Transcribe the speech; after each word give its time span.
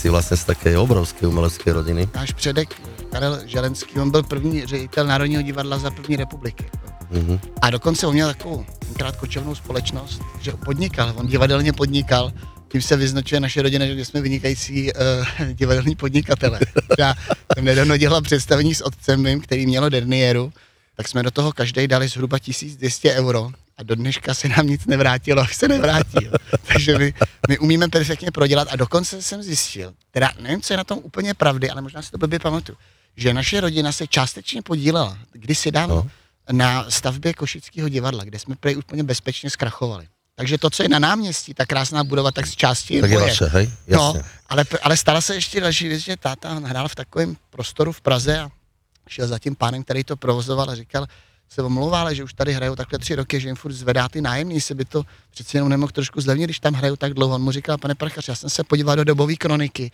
si 0.00 0.08
vlastně 0.08 0.36
z 0.36 0.44
také 0.44 0.78
obrovské 0.78 1.26
umělecké 1.26 1.72
rodiny. 1.72 2.08
Náš 2.14 2.32
předek 2.32 2.82
Karel 3.12 3.40
Želenský, 3.46 4.00
on 4.00 4.10
byl 4.10 4.22
první 4.22 4.66
ředitel 4.66 5.06
Národního 5.06 5.42
divadla 5.42 5.78
za 5.78 5.90
první 5.90 6.16
republiky. 6.16 6.64
Mhm. 7.10 7.40
A 7.62 7.70
dokonce 7.70 8.06
on 8.06 8.14
měl 8.14 8.28
takovou 8.28 8.64
tenkrát 8.78 9.16
kočovnou 9.16 9.54
společnost, 9.54 10.20
že 10.40 10.52
podnikal, 10.52 11.12
on 11.16 11.26
divadelně 11.26 11.72
podnikal, 11.72 12.32
tím 12.68 12.82
se 12.82 12.96
vyznačuje 12.96 13.40
naše 13.40 13.62
rodina, 13.62 13.86
že 13.86 14.04
jsme 14.04 14.20
vynikající 14.20 14.92
uh, 14.92 15.46
divadelní 15.52 15.96
podnikatele. 15.96 16.60
Já 16.98 17.14
jsem 17.54 17.64
nedávno 17.64 17.96
dělal 17.96 18.22
představení 18.22 18.74
s 18.74 18.80
otcem 18.80 19.22
mým, 19.22 19.40
který 19.40 19.66
mělo 19.66 19.88
derniéru, 19.88 20.52
tak 20.96 21.08
jsme 21.08 21.22
do 21.22 21.30
toho 21.30 21.52
každý 21.52 21.88
dali 21.88 22.08
zhruba 22.08 22.38
1200 22.38 23.12
euro 23.12 23.50
a 23.80 23.82
do 23.82 23.94
dneška 23.94 24.34
se 24.34 24.48
nám 24.48 24.66
nic 24.66 24.86
nevrátilo, 24.86 25.42
až 25.42 25.56
se 25.56 25.68
nevrátí. 25.68 26.24
jo. 26.24 26.32
Takže 26.72 26.98
my, 26.98 27.14
my 27.48 27.58
umíme 27.58 27.88
perfektně 27.88 28.30
prodělat 28.30 28.68
a 28.70 28.76
dokonce 28.76 29.22
jsem 29.22 29.42
zjistil, 29.42 29.92
teda 30.10 30.32
nevím, 30.40 30.60
co 30.62 30.72
je 30.72 30.76
na 30.76 30.84
tom 30.84 30.98
úplně 31.02 31.34
pravdy, 31.34 31.70
ale 31.70 31.80
možná 31.82 32.02
si 32.02 32.10
to 32.10 32.18
blbě 32.18 32.38
pamatuju, 32.38 32.78
že 33.16 33.34
naše 33.34 33.60
rodina 33.60 33.92
se 33.92 34.06
částečně 34.06 34.62
podílela 34.62 35.18
kdysi 35.32 35.70
dávno 35.70 35.94
No. 35.96 36.02
no. 36.02 36.58
na 36.58 36.90
stavbě 36.90 37.34
Košického 37.34 37.88
divadla, 37.88 38.24
kde 38.24 38.38
jsme 38.38 38.56
prej 38.56 38.76
úplně 38.76 39.04
bezpečně 39.04 39.50
zkrachovali. 39.50 40.06
Takže 40.34 40.58
to, 40.58 40.70
co 40.70 40.82
je 40.82 40.88
na 40.88 40.98
náměstí, 40.98 41.54
ta 41.54 41.66
krásná 41.66 42.04
budova, 42.04 42.30
tak 42.30 42.46
z 42.46 42.56
části 42.56 42.94
je 42.94 43.00
Tak 43.00 43.10
je 43.10 43.18
moje. 43.18 43.28
vaše, 43.28 43.44
hej? 43.44 43.70
No, 43.88 44.12
Jasně. 44.16 44.30
ale, 44.48 44.64
ale 44.82 44.96
stala 44.96 45.20
se 45.20 45.34
ještě 45.34 45.60
další 45.60 45.88
věc, 45.88 46.00
že 46.02 46.16
táta 46.16 46.54
hrál 46.64 46.88
v 46.88 46.94
takovém 46.94 47.36
prostoru 47.50 47.92
v 47.92 48.00
Praze 48.00 48.38
a 48.40 48.50
šel 49.08 49.28
za 49.28 49.38
tím 49.38 49.54
pánem, 49.56 49.82
který 49.84 50.04
to 50.04 50.16
provozoval 50.16 50.70
a 50.70 50.74
říkal, 50.74 51.06
se 51.50 51.62
omlouvá, 51.62 52.00
ale 52.00 52.14
že 52.14 52.24
už 52.24 52.32
tady 52.34 52.52
hrajou 52.52 52.76
takhle 52.76 52.98
tři 52.98 53.14
roky, 53.14 53.40
že 53.40 53.48
jim 53.48 53.56
furt 53.56 53.72
zvedá 53.72 54.08
ty 54.08 54.20
nájemní, 54.20 54.60
se 54.60 54.74
by 54.74 54.84
to 54.84 55.02
přeci 55.30 55.56
jenom 55.56 55.68
nemohl 55.68 55.92
trošku 55.92 56.20
zlevnit, 56.20 56.46
když 56.46 56.60
tam 56.60 56.74
hrajou 56.74 56.96
tak 56.96 57.14
dlouho. 57.14 57.34
On 57.34 57.42
mu 57.42 57.50
říkal, 57.50 57.78
pane 57.78 57.94
Prachař, 57.94 58.28
já 58.28 58.34
jsem 58.34 58.50
se 58.50 58.64
podíval 58.64 58.96
do 58.96 59.04
dobové 59.04 59.36
kroniky 59.36 59.90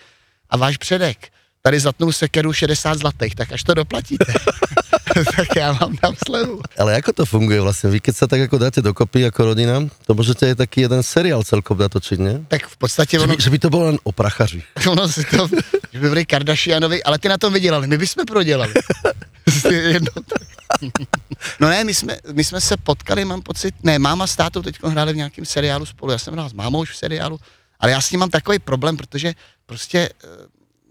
a 0.50 0.56
váš 0.56 0.77
předek 0.77 1.33
tady 1.62 1.80
zatnul 1.80 2.12
sekeru 2.12 2.53
60 2.53 2.98
zlatých, 2.98 3.34
tak 3.34 3.53
až 3.53 3.62
to 3.62 3.75
doplatíte, 3.75 4.33
tak 5.36 5.56
já 5.56 5.72
vám 5.72 5.97
dám 6.03 6.14
slevu. 6.27 6.62
Ale 6.78 6.95
ako 6.97 7.12
to 7.12 7.25
funguje 7.27 7.61
vlastně? 7.61 7.91
Vy 7.91 8.00
keď 8.00 8.14
sa 8.17 8.27
tak 8.27 8.41
jako 8.41 8.58
dáte 8.58 8.83
dokopy 8.83 9.20
jako 9.20 9.45
rodina, 9.45 9.83
to 10.06 10.14
můžete 10.14 10.47
aj 10.47 10.55
taký 10.55 10.80
jeden 10.80 11.02
seriál 11.02 11.42
celkom 11.42 11.78
natočiť, 11.78 12.19
ne? 12.19 12.47
Tak 12.48 12.67
v 12.67 12.77
podstatě 12.77 13.19
Že 13.19 13.23
ono, 13.25 13.36
by, 13.36 13.42
že 13.42 13.50
by 13.50 13.58
to 13.58 13.70
bylo 13.70 13.84
len 13.84 13.98
o 14.02 14.12
prachařích. 14.12 14.64
ono 14.86 15.08
si 15.08 15.25
to, 15.25 15.48
že 15.92 15.98
by 15.98 16.08
byli 16.08 16.27
Kardashianovi, 16.27 17.02
ale 17.02 17.19
ty 17.19 17.28
na 17.28 17.39
tom 17.39 17.52
vydělali, 17.52 17.86
my 17.86 17.98
bychom 17.98 18.25
prodělali. 18.27 18.75
Jednou 19.70 20.23
tak. 20.23 20.55
no 21.61 21.69
ne, 21.69 21.84
my 21.84 21.95
jsme, 21.95 22.17
my 22.33 22.45
jsme 22.45 22.61
se 22.61 22.77
potkali, 22.77 23.25
mám 23.25 23.42
pocit, 23.42 23.75
ne, 23.83 23.98
máma 23.98 24.27
s 24.27 24.36
tátou 24.36 24.62
teď 24.62 24.83
hráli 24.83 25.12
v 25.12 25.17
nějakém 25.17 25.45
seriálu 25.45 25.86
spolu, 25.86 26.12
já 26.12 26.19
jsem 26.19 26.34
hrál 26.34 26.48
s 26.48 26.53
mámou 26.53 26.81
už 26.81 26.91
v 26.91 26.97
seriálu, 26.97 27.39
ale 27.81 27.91
já 27.91 28.00
s 28.00 28.08
tím 28.08 28.20
mám 28.20 28.31
takový 28.31 28.58
problém, 28.58 28.97
protože 28.97 29.34
prostě 29.67 29.98
eh, 30.25 30.28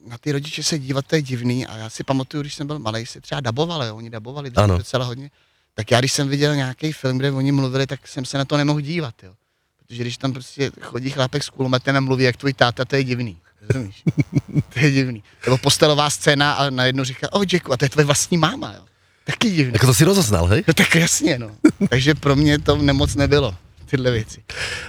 na 0.07 0.17
ty 0.17 0.31
rodiče 0.31 0.63
se 0.63 0.79
dívat, 0.79 1.05
to 1.05 1.15
je 1.15 1.21
divný 1.21 1.67
a 1.67 1.77
já 1.77 1.89
si 1.89 2.03
pamatuju, 2.03 2.41
když 2.41 2.55
jsem 2.55 2.67
byl 2.67 2.79
malý, 2.79 3.05
si 3.05 3.21
třeba 3.21 3.41
dabovali, 3.41 3.91
oni 3.91 4.09
dabovali 4.09 4.49
docela 4.49 5.05
hodně, 5.05 5.31
tak 5.73 5.91
já 5.91 5.99
když 5.99 6.11
jsem 6.11 6.27
viděl 6.27 6.55
nějaký 6.55 6.91
film, 6.91 7.17
kde 7.17 7.31
oni 7.31 7.51
mluvili, 7.51 7.87
tak 7.87 8.07
jsem 8.07 8.25
se 8.25 8.37
na 8.37 8.45
to 8.45 8.57
nemohl 8.57 8.81
dívat, 8.81 9.23
jo. 9.23 9.33
Protože 9.77 10.01
když 10.01 10.17
tam 10.17 10.33
prostě 10.33 10.71
chodí 10.81 11.09
chlápek 11.09 11.43
s 11.43 11.49
kulometem 11.49 11.97
a 11.97 11.99
mluví 11.99 12.23
jak 12.23 12.37
tvůj 12.37 12.53
táta, 12.53 12.85
to 12.85 12.95
je 12.95 13.03
divný. 13.03 13.37
Rozumíš? 13.61 14.03
to 14.73 14.79
je 14.79 14.91
divný. 14.91 15.23
Nebo 15.45 15.57
postelová 15.57 16.09
scéna 16.09 16.53
a 16.53 16.69
najednou 16.69 17.03
říká, 17.03 17.33
oh 17.33 17.45
Jacku, 17.53 17.73
a 17.73 17.77
to 17.77 17.85
je 17.85 17.89
tvoje 17.89 18.05
vlastní 18.05 18.37
máma, 18.37 18.73
jo. 18.73 18.85
Taky 19.25 19.49
divný. 19.51 19.73
Jako 19.73 19.85
to 19.85 19.93
si 19.93 20.03
rozoznal, 20.05 20.45
hej? 20.45 20.63
No 20.67 20.73
tak 20.73 20.95
jasně, 20.95 21.39
no. 21.39 21.51
Takže 21.89 22.13
pro 22.15 22.35
mě 22.35 22.59
to 22.59 22.77
nemoc 22.77 23.15
nebylo, 23.15 23.55
tyhle 23.85 24.11
věci. 24.11 24.41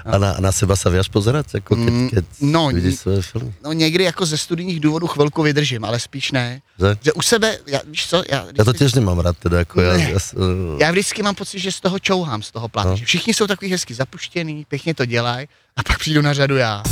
A 0.05 0.19
na, 0.19 0.37
na 0.41 0.53
seba 0.53 0.77
sa 0.77 0.93
viaš 0.93 1.09
pozerať, 1.09 1.55
jako 1.65 1.73
keď, 1.77 1.93
Mm, 1.93 2.09
keď 2.13 2.25
no, 2.41 2.69
vidíš 2.69 3.01
svoje 3.01 3.23
filmy? 3.23 3.53
No 3.65 3.73
někdy 3.73 4.05
jako 4.05 4.27
ze 4.27 4.39
studijních 4.39 4.81
důvodů 4.81 5.07
chvilku 5.07 5.43
vydržím, 5.43 5.85
ale 5.85 6.01
spíš 6.01 6.33
ne. 6.33 6.61
Že? 6.79 6.97
Že 7.03 7.13
u 7.13 7.23
sebe, 7.23 7.59
já, 7.67 7.81
víš 7.89 8.07
co, 8.09 8.23
já, 8.31 8.45
Já 8.59 8.65
to 8.65 8.73
těž 8.73 8.95
nemám 8.95 9.19
rád, 9.19 9.37
teda 9.39 9.59
jako 9.59 9.81
já, 9.81 9.97
Ne. 9.97 10.11
já, 10.11 10.19
s- 10.19 10.37
já 10.81 10.91
vždycky 10.91 11.23
mám 11.23 11.35
pocit, 11.35 11.59
že 11.59 11.73
z 11.73 11.81
toho 11.81 11.99
čouhám, 11.99 12.43
z 12.43 12.51
toho 12.51 12.69
plánu. 12.69 12.91
No. 12.91 12.97
No. 12.97 13.05
Všichni 13.05 13.35
jsou 13.35 13.47
takový 13.47 13.71
hezky 13.73 13.95
zapuštěný, 13.95 14.65
pěkně 14.69 14.95
to 14.95 15.05
dělají 15.05 15.49
a 15.77 15.83
pak 15.83 15.99
přijdu 15.99 16.23
na 16.23 16.33
řadu 16.33 16.57
já. 16.57 16.83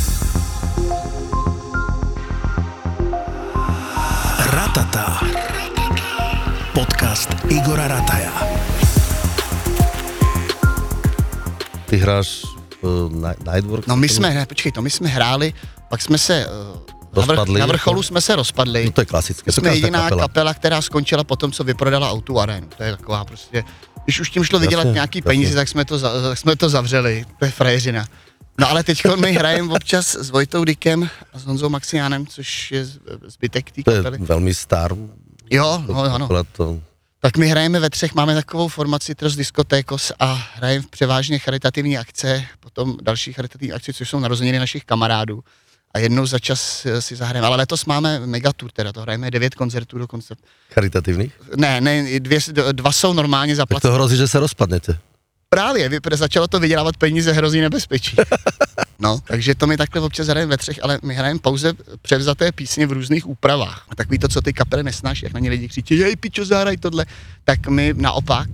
Ratata. 4.51 5.19
Podcast 6.75 7.29
Igora 7.49 7.87
Rataja. 7.87 8.47
ty 11.85 11.97
hráš 11.97 12.43
uh, 12.81 13.11
Nightwork? 13.53 13.87
No 13.87 13.95
my 13.95 14.09
jsme, 14.09 14.33
ne, 14.33 14.45
počkej, 14.45 14.71
to 14.71 14.81
my 14.81 14.89
jsme 14.89 15.07
hráli, 15.09 15.53
pak 15.89 16.01
jsme 16.01 16.17
se, 16.17 16.45
uh, 16.47 16.79
Rozpadli, 17.13 17.59
na 17.59 17.65
vrcholu 17.65 17.99
jako? 17.99 18.03
jsme 18.03 18.21
se 18.21 18.35
rozpadli. 18.35 18.85
No 18.85 18.91
to 18.91 19.01
je 19.01 19.05
klasické, 19.05 19.45
to 19.45 19.51
jsme 19.51 19.69
každá 19.69 19.75
jediná 19.75 20.01
kapela. 20.03 20.21
kapela. 20.21 20.53
která 20.53 20.81
skončila 20.81 21.23
po 21.23 21.35
tom, 21.35 21.51
co 21.51 21.63
vyprodala 21.63 22.11
Autu 22.11 22.39
Arenu. 22.39 22.67
To 22.77 22.83
je 22.83 22.95
taková 22.97 23.25
prostě, 23.25 23.63
když 24.05 24.19
už 24.19 24.29
tím 24.29 24.43
šlo 24.43 24.59
vydělat 24.59 24.81
Jasně, 24.83 24.93
nějaký 24.93 25.17
jasně. 25.19 25.29
peníze, 25.29 25.55
tak 25.55 25.67
jsme, 25.67 25.85
to, 25.85 25.97
za- 25.97 26.21
tak 26.29 26.37
jsme 26.37 26.55
to 26.55 26.69
zavřeli. 26.69 27.25
To 27.39 27.45
je 27.45 27.51
frajeřina. 27.51 28.05
No 28.59 28.69
ale 28.69 28.83
teď 28.83 29.01
my 29.15 29.33
hrajeme 29.33 29.73
občas 29.73 30.15
s 30.15 30.29
Vojtou 30.29 30.63
Dikem 30.63 31.09
a 31.33 31.39
s 31.39 31.45
Honzou 31.45 31.69
Maxiánem, 31.69 32.27
což 32.27 32.71
je 32.71 32.85
zbytek 33.27 33.71
té 33.71 33.83
To 33.83 33.91
je 33.91 33.97
kapely. 34.03 34.17
velmi 34.21 34.53
star. 34.53 34.91
Jo, 35.51 35.83
no, 35.87 35.99
ano. 35.99 36.27
To, 36.51 36.79
Tak 37.19 37.37
my 37.37 37.47
hrajeme 37.47 37.79
ve 37.79 37.89
třech, 37.89 38.13
máme 38.15 38.35
takovou 38.35 38.67
formaci 38.67 39.15
Tros 39.15 39.35
Discotékos 39.35 40.11
a 40.19 40.33
hrajeme 40.55 40.85
převážně 40.89 41.39
charitativní 41.39 41.97
akce, 41.97 42.45
potom 42.59 42.97
další 43.01 43.33
charitativní 43.33 43.73
akce, 43.73 43.93
což 43.93 44.09
jsou 44.09 44.19
narozeniny 44.19 44.59
našich 44.59 44.85
kamarádů. 44.85 45.43
A 45.93 45.99
jednou 45.99 46.25
za 46.25 46.39
čas 46.39 46.85
eh, 46.85 47.01
si 47.01 47.15
zahrajeme, 47.15 47.47
ale 47.47 47.57
letos 47.57 47.85
máme 47.85 48.19
megatur, 48.19 48.71
teda 48.71 48.93
to 48.93 49.01
hrajeme 49.01 49.31
devět 49.31 49.55
koncertů 49.55 49.97
dokonce. 49.97 50.35
charitativní. 50.73 51.31
Ne, 51.55 51.81
ne, 51.81 52.19
dvě, 52.19 52.39
dva 52.71 52.91
jsou 52.91 53.13
normálně 53.13 53.55
zaplacené. 53.55 53.91
to 53.91 53.95
hrozí, 53.95 54.17
že 54.17 54.27
se 54.27 54.39
rozpadnete. 54.39 54.97
Právě, 55.49 55.89
začalo 56.13 56.47
to 56.47 56.59
vydělávat 56.59 56.97
peníze, 56.97 57.31
hrozí 57.31 57.61
nebezpečí. 57.61 58.15
No, 58.99 59.19
takže 59.27 59.55
to 59.55 59.67
my 59.67 59.77
takhle 59.77 60.01
občas 60.01 60.27
hrajeme 60.27 60.49
ve 60.49 60.57
třech, 60.57 60.83
ale 60.83 60.99
my 61.03 61.13
hrajeme 61.13 61.39
pouze 61.39 61.73
převzaté 62.01 62.51
písně 62.51 62.87
v 62.87 62.91
různých 62.91 63.27
úpravách. 63.27 63.85
A 63.89 63.95
takový 63.95 64.19
to, 64.19 64.27
co 64.27 64.41
ty 64.41 64.53
kapely 64.53 64.83
nesnáší, 64.83 65.25
jak 65.25 65.33
na 65.33 65.39
ně 65.39 65.49
lidi 65.49 65.67
křičí, 65.67 65.97
jej 65.97 66.15
pičo, 66.15 66.45
zahraj 66.45 66.77
tohle, 66.77 67.05
tak 67.43 67.67
my 67.67 67.93
naopak, 67.97 68.49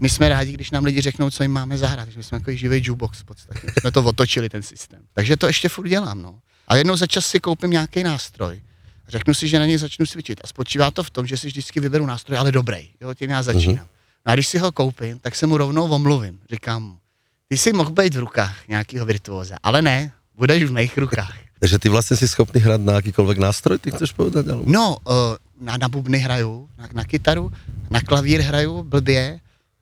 my 0.00 0.08
jsme 0.08 0.28
rádi, 0.28 0.52
když 0.52 0.70
nám 0.70 0.84
lidi 0.84 1.00
řeknou, 1.00 1.30
co 1.30 1.42
jim 1.42 1.52
máme 1.52 1.78
zahrát. 1.78 2.04
Takže 2.04 2.18
my 2.18 2.24
jsme 2.24 2.38
takový 2.38 2.56
živý 2.56 2.82
jukebox 2.84 3.18
v 3.18 3.24
podstatě. 3.24 3.60
My 3.64 3.72
jsme 3.80 3.92
to 3.92 4.02
otočili, 4.02 4.48
ten 4.48 4.62
systém. 4.62 5.00
Takže 5.14 5.36
to 5.36 5.46
ještě 5.46 5.68
furt 5.68 5.88
dělám, 5.88 6.22
no. 6.22 6.38
A 6.68 6.76
jednou 6.76 6.96
za 6.96 7.06
čas 7.06 7.26
si 7.26 7.40
koupím 7.40 7.70
nějaký 7.70 8.02
nástroj. 8.02 8.62
Řeknu 9.08 9.34
si, 9.34 9.48
že 9.48 9.58
na 9.58 9.66
něj 9.66 9.78
začnu 9.78 10.06
cvičit. 10.06 10.40
A 10.44 10.46
spočívá 10.46 10.90
to 10.90 11.02
v 11.02 11.10
tom, 11.10 11.26
že 11.26 11.36
si 11.36 11.46
vždycky 11.46 11.80
vyberu 11.80 12.06
nástroj, 12.06 12.38
ale 12.38 12.52
dobrý. 12.52 12.88
Jo, 13.00 13.14
tím 13.14 13.30
já 13.30 13.42
začínám. 13.42 13.86
No 14.26 14.32
a 14.32 14.34
když 14.34 14.46
si 14.48 14.58
ho 14.58 14.72
koupím, 14.72 15.18
tak 15.18 15.36
se 15.36 15.46
mu 15.46 15.56
rovnou 15.56 15.88
omluvím. 15.88 16.40
Říkám 16.50 16.82
mu, 16.82 16.96
ty 17.52 17.58
jsi 17.58 17.72
mohl 17.72 17.90
být 17.90 18.14
v 18.14 18.18
rukách 18.18 18.68
nějakého 18.68 19.06
virtuóza, 19.06 19.56
ale 19.62 19.82
ne, 19.82 20.12
budeš 20.36 20.64
v 20.64 20.72
mých 20.72 20.98
rukách. 20.98 21.36
Takže 21.60 21.78
ty 21.78 21.88
vlastně 21.88 22.16
si 22.16 22.28
schopný 22.28 22.60
hrát 22.60 22.80
na 22.80 22.92
jakýkoliv 22.92 23.38
nástroj, 23.38 23.78
ty 23.78 23.90
chceš 23.90 24.12
povedať? 24.12 24.48
Ale... 24.48 24.62
No, 24.64 24.96
uh, 25.04 25.36
na, 25.60 25.76
na 25.76 25.88
bubny 25.88 26.18
hraju, 26.18 26.68
na, 26.78 26.88
na 26.92 27.04
kytaru, 27.04 27.52
na 27.90 28.00
klavír 28.00 28.40
hraju 28.40 28.82
blbě, 28.82 29.40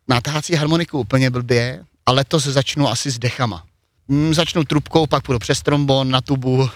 na 0.08 0.20
tahací 0.20 0.54
harmoniku 0.54 0.98
úplně 0.98 1.30
blbě, 1.30 1.84
a 2.06 2.12
letos 2.12 2.44
začnu 2.44 2.88
asi 2.88 3.10
s 3.10 3.18
dechama. 3.18 3.62
Mm, 4.08 4.34
začnu 4.34 4.64
trubkou, 4.64 5.06
pak 5.06 5.22
půjdu 5.22 5.38
přes 5.38 5.62
trombon, 5.62 6.10
na 6.10 6.20
tubu, 6.20 6.70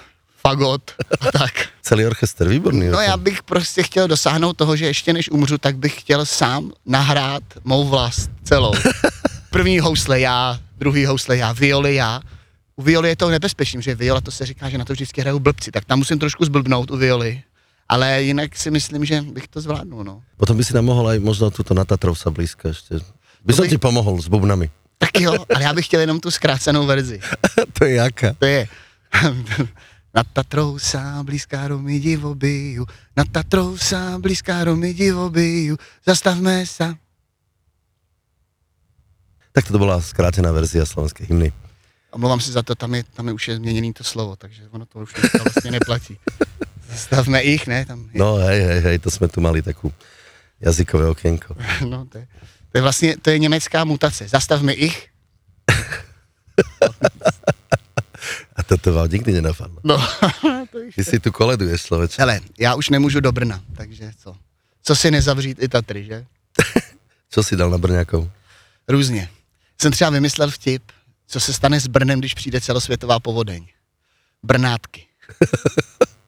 fagot 0.46 0.90
a 1.20 1.38
tak. 1.38 1.68
Celý 1.82 2.06
orchestr, 2.06 2.48
výborný. 2.48 2.86
No 2.86 3.00
jako. 3.00 3.10
já 3.10 3.16
bych 3.16 3.42
prostě 3.42 3.82
chtěl 3.82 4.08
dosáhnout 4.08 4.56
toho, 4.56 4.76
že 4.76 4.86
ještě 4.86 5.12
než 5.12 5.30
umřu, 5.30 5.58
tak 5.58 5.76
bych 5.76 6.00
chtěl 6.00 6.26
sám 6.26 6.72
nahrát 6.86 7.42
mou 7.64 7.88
vlast 7.88 8.30
celou. 8.44 8.72
První 9.50 9.78
housle 9.78 10.20
já, 10.20 10.58
druhý 10.78 11.06
housle 11.06 11.36
já, 11.36 11.52
violy 11.52 11.94
já. 11.94 12.20
U 12.76 12.82
violy 12.82 13.08
je 13.08 13.16
to 13.16 13.30
nebezpečný, 13.30 13.82
že 13.82 13.94
viola 13.94 14.20
to 14.20 14.30
se 14.30 14.46
říká, 14.46 14.68
že 14.70 14.78
na 14.78 14.84
to 14.84 14.92
vždycky 14.92 15.20
hrajou 15.20 15.38
blbci, 15.38 15.70
tak 15.70 15.84
tam 15.84 15.98
musím 15.98 16.18
trošku 16.18 16.44
zblbnout 16.44 16.90
u 16.90 16.96
violy. 16.96 17.42
Ale 17.88 18.22
jinak 18.22 18.56
si 18.56 18.70
myslím, 18.70 19.04
že 19.04 19.22
bych 19.22 19.48
to 19.48 19.60
zvládnul, 19.60 20.04
no. 20.04 20.22
Potom 20.36 20.56
by 20.56 20.64
si 20.64 20.74
nám 20.74 20.84
mohl 20.84 21.04
aj 21.08 21.18
možno 21.20 21.50
tuto 21.52 21.74
na 21.74 21.84
Tatrov 21.84 22.16
sa 22.18 22.30
blízka 22.32 22.72
ešte. 22.72 22.96
By 23.44 23.52
To 23.52 23.56
som 23.60 23.64
by- 23.64 23.70
ti 23.70 23.78
pomohol 23.78 24.16
s 24.18 24.26
bubnami. 24.26 24.70
Tak 24.98 25.20
jo, 25.20 25.36
ale 25.54 25.62
já 25.62 25.72
bych 25.74 25.86
chtěl 25.86 26.00
jenom 26.00 26.20
tu 26.20 26.30
zkrácenou 26.30 26.86
verzi. 26.86 27.20
to 27.78 27.84
je 27.84 27.94
jaká? 27.94 28.34
To 28.38 28.46
je 28.46 28.66
nad 30.14 30.26
Tatrou 30.32 30.78
sám 30.78 31.24
blízká 31.24 31.68
romy 31.68 32.00
divobiju, 32.00 32.86
nad 33.16 33.28
Tatrou 33.28 33.76
sám 33.78 34.20
blízká 34.22 34.64
romy 34.64 34.94
divobiju, 34.94 35.76
zastavme 36.06 36.66
sa. 36.66 36.94
Tak 39.54 39.70
to 39.70 39.78
bola 39.78 40.02
skrátená 40.02 40.50
verzia 40.50 40.82
slovenskej 40.82 41.30
hymny. 41.30 41.54
Omlouvám 42.10 42.40
se 42.42 42.52
za 42.52 42.62
to, 42.62 42.74
tam 42.74 42.94
je, 42.94 43.04
tam 43.14 43.26
je 43.26 43.32
už 43.34 43.48
je 43.48 43.56
změněný 43.56 43.92
to 43.92 44.04
slovo, 44.04 44.36
takže 44.36 44.62
ono 44.70 44.86
to 44.86 44.98
už 44.98 45.14
dneska 45.14 45.42
vlastně 45.42 45.70
neplatí. 45.70 46.18
Zastavme 46.90 47.42
ich, 47.42 47.66
ne? 47.66 47.86
Tam 47.86 48.10
je, 48.12 48.18
No 48.18 48.34
hej, 48.36 48.60
hej, 48.60 48.80
hej, 48.80 48.98
to 48.98 49.10
sme 49.10 49.26
tu 49.30 49.40
mali 49.42 49.62
takú 49.62 49.90
jazykové 50.62 51.06
okienko. 51.10 51.54
no, 51.90 52.06
to, 52.06 52.18
je, 52.18 52.26
to 52.70 52.78
je 52.78 52.82
vlastně, 52.82 53.16
to 53.22 53.30
je 53.30 53.38
německá 53.38 53.84
mutace. 53.84 54.28
Zastavme 54.28 54.72
ich. 54.74 55.08
A 58.56 58.62
to 58.62 58.78
To 58.78 58.92
vám 58.92 59.08
nikdy 59.10 59.32
nenapadlo. 59.32 59.80
No, 59.84 59.98
Ty 60.94 61.04
si 61.04 61.20
tu 61.20 61.32
koleduješ, 61.32 61.82
člověče. 61.82 62.22
hele, 62.22 62.40
já 62.58 62.74
už 62.74 62.88
nemůžu 62.88 63.20
do 63.20 63.32
Brna, 63.32 63.62
takže 63.76 64.10
co? 64.18 64.36
Co 64.82 64.96
si 64.96 65.10
nezavřít 65.10 65.62
i 65.62 65.68
Tatry, 65.68 66.04
že? 66.04 66.26
Co 67.30 67.42
si 67.42 67.56
dal 67.56 67.70
na 67.70 67.78
Brňákov? 67.78 68.28
Různě. 68.88 69.28
Jsem 69.84 69.92
třeba 69.92 70.10
vymyslel 70.10 70.50
vtip, 70.50 70.82
co 71.26 71.40
se 71.40 71.52
stane 71.52 71.80
s 71.80 71.86
Brnem, 71.86 72.18
když 72.18 72.34
přijde 72.34 72.60
celosvětová 72.60 73.20
povodeň. 73.20 73.66
Brnátky. 74.42 75.04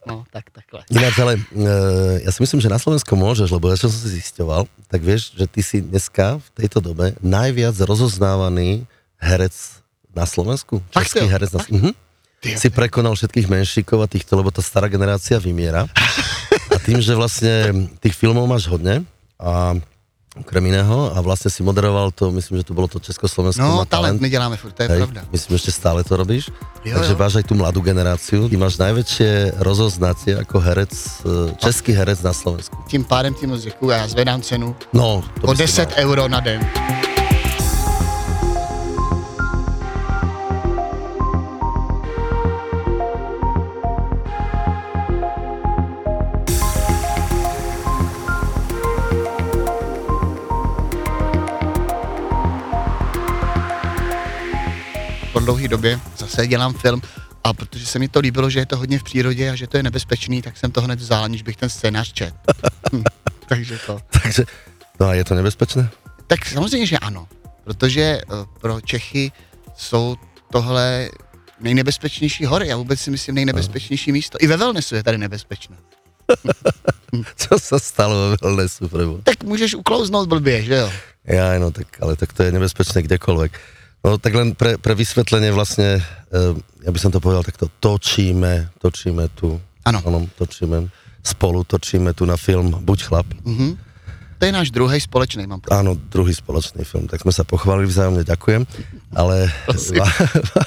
No, 0.07 0.25
tak 0.31 0.45
takhle. 0.55 0.87
Ináč, 0.91 1.19
ale 1.19 1.35
e, 1.35 2.23
ja 2.23 2.31
si 2.31 2.39
myslím, 2.39 2.63
že 2.63 2.71
na 2.71 2.79
Slovensku 2.79 3.19
môžeš, 3.19 3.51
lebo 3.51 3.67
ja 3.67 3.75
čo 3.75 3.91
som 3.91 3.99
si 4.07 4.23
zisťoval, 4.23 4.71
tak 4.87 5.03
vieš, 5.03 5.35
že 5.35 5.51
ty 5.51 5.67
si 5.67 5.83
dneska 5.83 6.39
v 6.39 6.49
tejto 6.63 6.79
dobe 6.79 7.19
najviac 7.19 7.75
rozoznávaný 7.75 8.87
herec 9.19 9.51
na 10.15 10.23
Slovensku. 10.23 10.79
Fakt 10.95 11.11
Český 11.11 11.27
jo? 11.27 11.35
herec 11.35 11.51
na? 11.51 11.59
Slovensku. 11.59 11.91
Mhm. 11.91 12.55
Si 12.55 12.71
prekonal 12.71 13.19
všetkých 13.19 13.51
menšíkov 13.51 13.99
a 13.99 14.07
týchto, 14.07 14.39
lebo 14.39 14.55
tá 14.55 14.63
stará 14.63 14.87
generácia 14.87 15.43
vymiera. 15.43 15.91
A 16.71 16.79
tým, 16.79 17.03
že 17.03 17.19
vlastne 17.19 17.91
tých 17.99 18.15
filmov 18.15 18.47
máš 18.47 18.71
hodne 18.71 19.03
a 19.43 19.75
okrem 20.41 20.67
iného 20.69 21.11
a 21.17 21.19
vlastne 21.25 21.49
si 21.51 21.65
moderoval 21.65 22.13
to, 22.13 22.29
myslím, 22.33 22.61
že 22.61 22.65
to 22.69 22.75
bolo 22.77 22.89
to 22.89 23.01
Československo 23.01 23.63
no, 23.65 23.77
má 23.77 23.85
talent 23.85 24.21
my 24.21 24.29
děláme 24.31 24.57
furt, 24.57 24.73
to 24.73 24.83
je 24.83 24.89
Hej, 24.89 24.99
pravda. 24.99 25.21
myslím, 25.33 25.53
ešte 25.57 25.73
stále 25.73 26.05
to 26.05 26.17
robíš. 26.17 26.51
Jo, 26.85 26.95
Takže 27.01 27.13
jo. 27.13 27.19
máš 27.19 27.33
aj 27.41 27.45
tú 27.51 27.55
mladú 27.59 27.81
generáciu. 27.83 28.47
Ty 28.47 28.57
máš 28.61 28.79
najväčšie 28.79 29.59
rozoznatie 29.59 30.39
ako 30.39 30.57
herec, 30.63 30.93
e, 31.27 31.57
český 31.59 31.93
herec 31.99 32.23
na 32.23 32.31
Slovensku. 32.37 32.77
Tím 32.87 33.03
pádem 33.05 33.35
ti 33.35 33.47
moc 33.47 33.59
děkuju 33.63 33.91
a 33.91 33.97
já 33.97 34.09
zvedám 34.09 34.43
cenu 34.43 34.77
No, 34.93 35.25
to 35.41 35.47
o 35.47 35.51
by 35.51 35.57
si 35.57 35.63
10 35.83 35.89
mal. 35.91 35.99
euro 35.99 36.29
na 36.29 36.41
den. 36.41 36.61
Po 55.37 55.41
dlouhé 55.41 55.69
době 55.69 56.01
zase 56.19 56.47
dělám 56.47 56.75
film 56.75 57.03
a 57.45 57.53
protože 57.53 57.87
se 57.87 57.99
mi 57.99 58.09
to 58.09 58.21
líbilo, 58.21 58.51
že 58.51 58.59
je 58.59 58.67
to 58.67 58.77
hodně 58.77 58.99
v 58.99 59.03
přírodě 59.03 59.51
a 59.51 59.55
že 59.55 59.67
to 59.67 59.77
je 59.77 59.83
nebezpečný, 59.83 60.43
tak 60.43 60.57
jsem 60.57 60.71
to 60.73 60.81
hned 60.81 60.99
vzal, 60.99 61.25
aniž 61.25 61.43
bych 61.43 61.57
ten 61.57 61.69
scénář 61.69 62.13
čet. 62.13 62.35
Hm, 62.93 63.05
Takže 63.49 63.79
to. 63.87 63.99
Takže, 64.23 64.45
no 65.01 65.07
a 65.07 65.15
je 65.15 65.25
to 65.25 65.35
nebezpečné? 65.35 65.91
Tak 66.27 66.47
samozřejmě, 66.47 66.87
že 66.87 66.99
ano, 66.99 67.29
protože 67.65 68.03
eh, 68.03 68.25
pro 68.61 68.81
Čechy 68.81 69.33
jsou 69.77 70.17
tohle 70.53 71.11
nejnebezpečnější 71.61 72.45
hory 72.45 72.73
a 72.73 72.77
vůbec 72.77 73.01
si 73.01 73.11
myslím 73.11 73.35
nejnebezpečnější 73.35 74.13
místo. 74.13 74.39
I 74.41 74.47
ve 74.47 74.57
wellnessu 74.57 74.95
je 74.95 75.03
tady 75.03 75.19
nebezpečné. 75.19 75.77
Co 77.37 77.59
sa 77.59 77.79
stalo 77.79 78.31
ve 78.31 78.37
wellnessu, 78.43 78.89
prebo? 78.89 79.21
Tak 79.23 79.45
můžeš 79.45 79.75
uklouznout 79.75 80.29
blbě, 80.29 80.63
že 80.63 80.75
jo? 80.75 80.93
Ja, 81.25 81.59
no 81.59 81.71
tak, 81.71 81.87
ale 82.01 82.17
tak 82.17 82.33
to 82.33 82.43
je 82.43 82.53
nebezpečné 82.53 83.03
kdekoľvek. 83.03 83.76
No 84.05 84.19
tak 84.19 84.33
len 84.33 84.55
pre, 84.55 84.79
pre 84.79 84.95
vysvetlenie 84.95 85.51
vlastne, 85.51 85.99
ja 86.85 86.91
by 86.91 86.99
som 87.01 87.11
to 87.11 87.19
povedal 87.19 87.43
takto, 87.43 87.67
točíme, 87.81 88.71
točíme 88.79 89.29
tu, 89.35 89.59
Ano. 89.87 89.99
ano, 90.03 90.27
točíme, 90.35 90.91
spolu 91.23 91.63
točíme 91.63 92.11
tu 92.15 92.27
na 92.27 92.35
film 92.35 92.71
Buď 92.83 92.99
chlap. 93.03 93.27
Mhm. 93.45 93.79
To 94.37 94.45
je 94.45 94.53
náš 94.53 94.69
druhý 94.69 95.01
společný, 95.01 95.49
mám 95.49 95.65
pocit. 95.65 95.73
Áno, 95.73 95.97
druhý 95.97 96.37
spoločný 96.37 96.85
film, 96.85 97.09
tak 97.09 97.25
sme 97.25 97.33
sa 97.33 97.41
pochválili 97.41 97.89
vzájomne, 97.89 98.21
ďakujem, 98.21 98.69
ale 99.17 99.49
vá, 99.97 100.09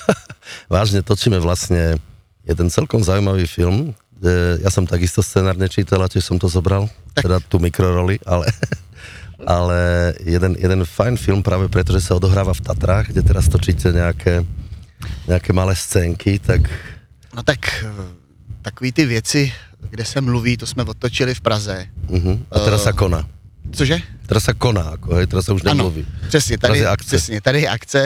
vážne 0.82 1.06
točíme 1.06 1.38
vlastne 1.38 2.02
jeden 2.50 2.68
celkom 2.74 3.06
zaujímavý 3.06 3.46
film, 3.46 3.94
ja 4.60 4.74
som 4.74 4.90
takisto 4.90 5.22
scenár 5.22 5.54
nečítal 5.56 6.02
a 6.02 6.10
tiež 6.10 6.26
som 6.26 6.42
to 6.42 6.50
zobral, 6.50 6.90
Tak. 7.14 7.30
teda 7.30 7.38
tú 7.46 7.62
mikroroli, 7.62 8.18
ale, 8.26 8.50
ale 9.48 10.14
jeden, 10.26 10.56
jeden 10.60 10.86
fajn 10.86 11.18
film 11.18 11.44
práve 11.44 11.68
preto, 11.70 11.94
že 11.94 12.02
sa 12.02 12.16
odohráva 12.16 12.54
v 12.54 12.62
Tatrách, 12.62 13.12
kde 13.14 13.22
teraz 13.24 13.48
točíte 13.48 13.92
nejaké, 13.92 14.44
nejaké 15.28 15.52
malé 15.54 15.76
scénky, 15.76 16.40
tak 16.40 16.68
No 17.36 17.44
tak 17.44 17.62
eh, 17.86 17.90
takový 18.62 18.92
ty 18.92 19.06
věci, 19.06 19.54
kde 19.90 20.06
se 20.06 20.22
mluví, 20.22 20.58
to 20.58 20.66
jsme 20.68 20.84
otočili 20.84 21.36
v 21.36 21.42
Praze. 21.42 21.88
uh-huh. 22.10 22.40
a 22.52 22.60
teraz 22.60 22.84
sa 22.84 22.92
koná. 22.92 23.24
Cože? 23.72 24.02
Teraz 24.26 24.44
sa 24.50 24.54
koná, 24.58 24.98
ako, 24.98 25.14
hej, 25.16 25.28
teraz 25.30 25.46
sa 25.46 25.54
už 25.54 25.62
Ano, 25.62 25.74
nemluví. 25.94 26.06
přesně, 26.28 26.58
Teraz 26.58 26.72
tady, 26.74 26.80
je 26.80 26.88
akce. 26.88 27.06
přesně, 27.08 27.42
tady 27.42 27.62
je 27.62 27.70
akce 27.70 28.02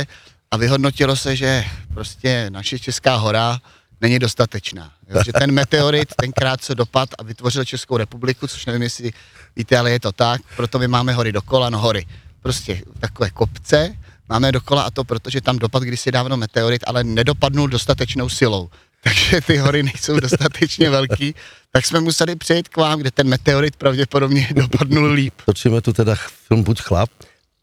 a 0.51 0.57
vyhodnotilo 0.57 1.15
se, 1.15 1.35
že 1.35 1.63
prostě 1.93 2.49
naše 2.49 2.79
Česká 2.79 3.15
hora 3.15 3.59
není 4.03 4.19
dostatečná. 4.19 4.91
Jo? 5.09 5.21
Že 5.25 5.33
ten 5.33 5.51
meteorit 5.51 6.15
tenkrát 6.15 6.63
se 6.63 6.75
dopad 6.75 7.09
a 7.17 7.23
vytvořil 7.23 7.65
Českou 7.65 7.97
republiku, 7.97 8.47
což 8.47 8.65
nevím, 8.65 8.81
jestli 8.81 9.11
víte, 9.55 9.77
ale 9.77 9.91
je 9.91 9.99
to 9.99 10.11
tak, 10.11 10.41
proto 10.55 10.79
my 10.79 10.87
máme 10.87 11.13
hory 11.13 11.31
dokola, 11.31 11.69
no 11.69 11.79
hory. 11.79 12.05
Prostě 12.41 12.81
takové 12.99 13.29
kopce 13.29 13.95
máme 14.29 14.51
dokola 14.51 14.81
a 14.81 14.91
to 14.91 15.03
protože 15.03 15.41
tam 15.41 15.59
dopad 15.59 15.83
kdysi 15.83 16.11
dávno 16.11 16.37
meteorit, 16.37 16.83
ale 16.87 17.03
nedopadnul 17.03 17.67
dostatečnou 17.67 18.29
silou. 18.29 18.69
Takže 19.03 19.41
ty 19.41 19.57
hory 19.57 19.83
nejsou 19.83 20.19
dostatečně 20.19 20.89
velký, 20.89 21.35
tak 21.71 21.85
jsme 21.85 21.99
museli 21.99 22.35
přejít 22.35 22.69
k 22.69 22.77
vám, 22.77 22.99
kde 22.99 23.11
ten 23.11 23.27
meteorit 23.27 23.75
pravděpodobně 23.75 24.47
dopadnul 24.55 25.11
líp. 25.11 25.33
Točíme 25.45 25.81
tu 25.81 25.93
teda 25.93 26.15
film 26.47 26.63
Buď 26.63 26.81
chlap. 26.81 27.09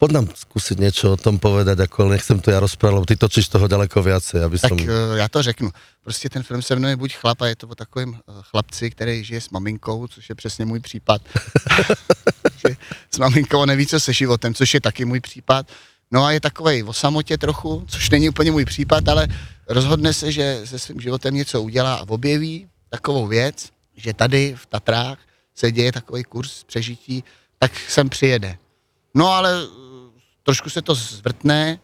Poď 0.01 0.17
nám 0.17 0.33
skúsiť 0.33 0.81
niečo 0.81 1.13
o 1.13 1.17
tom 1.17 1.37
povedať, 1.37 1.85
ako 1.85 2.09
nechcem 2.09 2.41
to 2.41 2.49
ja 2.49 2.57
rozprávať, 2.57 2.93
lebo 2.97 3.05
ty 3.05 3.13
točíš 3.21 3.53
toho 3.53 3.69
ďaleko 3.69 4.01
viacej, 4.01 4.41
aby 4.41 4.57
som... 4.57 4.73
Tak 4.73 4.81
eh, 4.81 5.21
já 5.21 5.27
to 5.29 5.41
řeknu. 5.41 5.69
Prostě 6.03 6.29
ten 6.29 6.43
film 6.43 6.61
se 6.61 6.75
jmenuje 6.75 6.95
Buď 6.95 7.15
chlap 7.15 7.41
a 7.41 7.47
je 7.47 7.55
to 7.55 7.67
o 7.67 7.75
takovém 7.75 8.17
eh, 8.17 8.33
chlapci, 8.41 8.89
který 8.89 9.23
žije 9.23 9.41
s 9.41 9.49
maminkou, 9.49 10.07
což 10.07 10.29
je 10.29 10.35
přesně 10.35 10.65
můj 10.65 10.79
případ. 10.79 11.21
s 13.13 13.17
maminkou 13.17 13.65
neví, 13.65 13.87
co 13.87 13.99
se 13.99 14.13
životem, 14.13 14.53
což 14.53 14.73
je 14.73 14.81
taky 14.81 15.05
můj 15.05 15.19
případ. 15.19 15.69
No 16.11 16.25
a 16.25 16.31
je 16.31 16.41
takovej 16.41 16.83
o 16.83 16.93
samotě 16.93 17.37
trochu, 17.37 17.85
což 17.87 18.09
není 18.09 18.29
úplně 18.29 18.51
můj 18.51 18.65
případ, 18.65 19.07
ale 19.07 19.27
rozhodne 19.69 20.13
se, 20.13 20.31
že 20.31 20.61
se 20.65 20.79
svým 20.79 21.01
životem 21.01 21.35
něco 21.35 21.61
udělá 21.61 21.95
a 21.95 22.09
objeví 22.09 22.67
takovou 22.89 23.27
věc, 23.27 23.69
že 23.95 24.13
tady 24.13 24.55
v 24.57 24.65
Tatrách 24.65 25.17
se 25.55 25.71
děje 25.71 25.91
takový 25.91 26.23
kurz 26.23 26.63
přežití, 26.63 27.23
tak 27.59 27.71
sem 27.89 28.09
přijede. 28.09 28.57
No 29.15 29.27
ale 29.27 29.67
trošku 30.43 30.69
se 30.69 30.81
to 30.81 30.95
zvrtne 30.95 31.79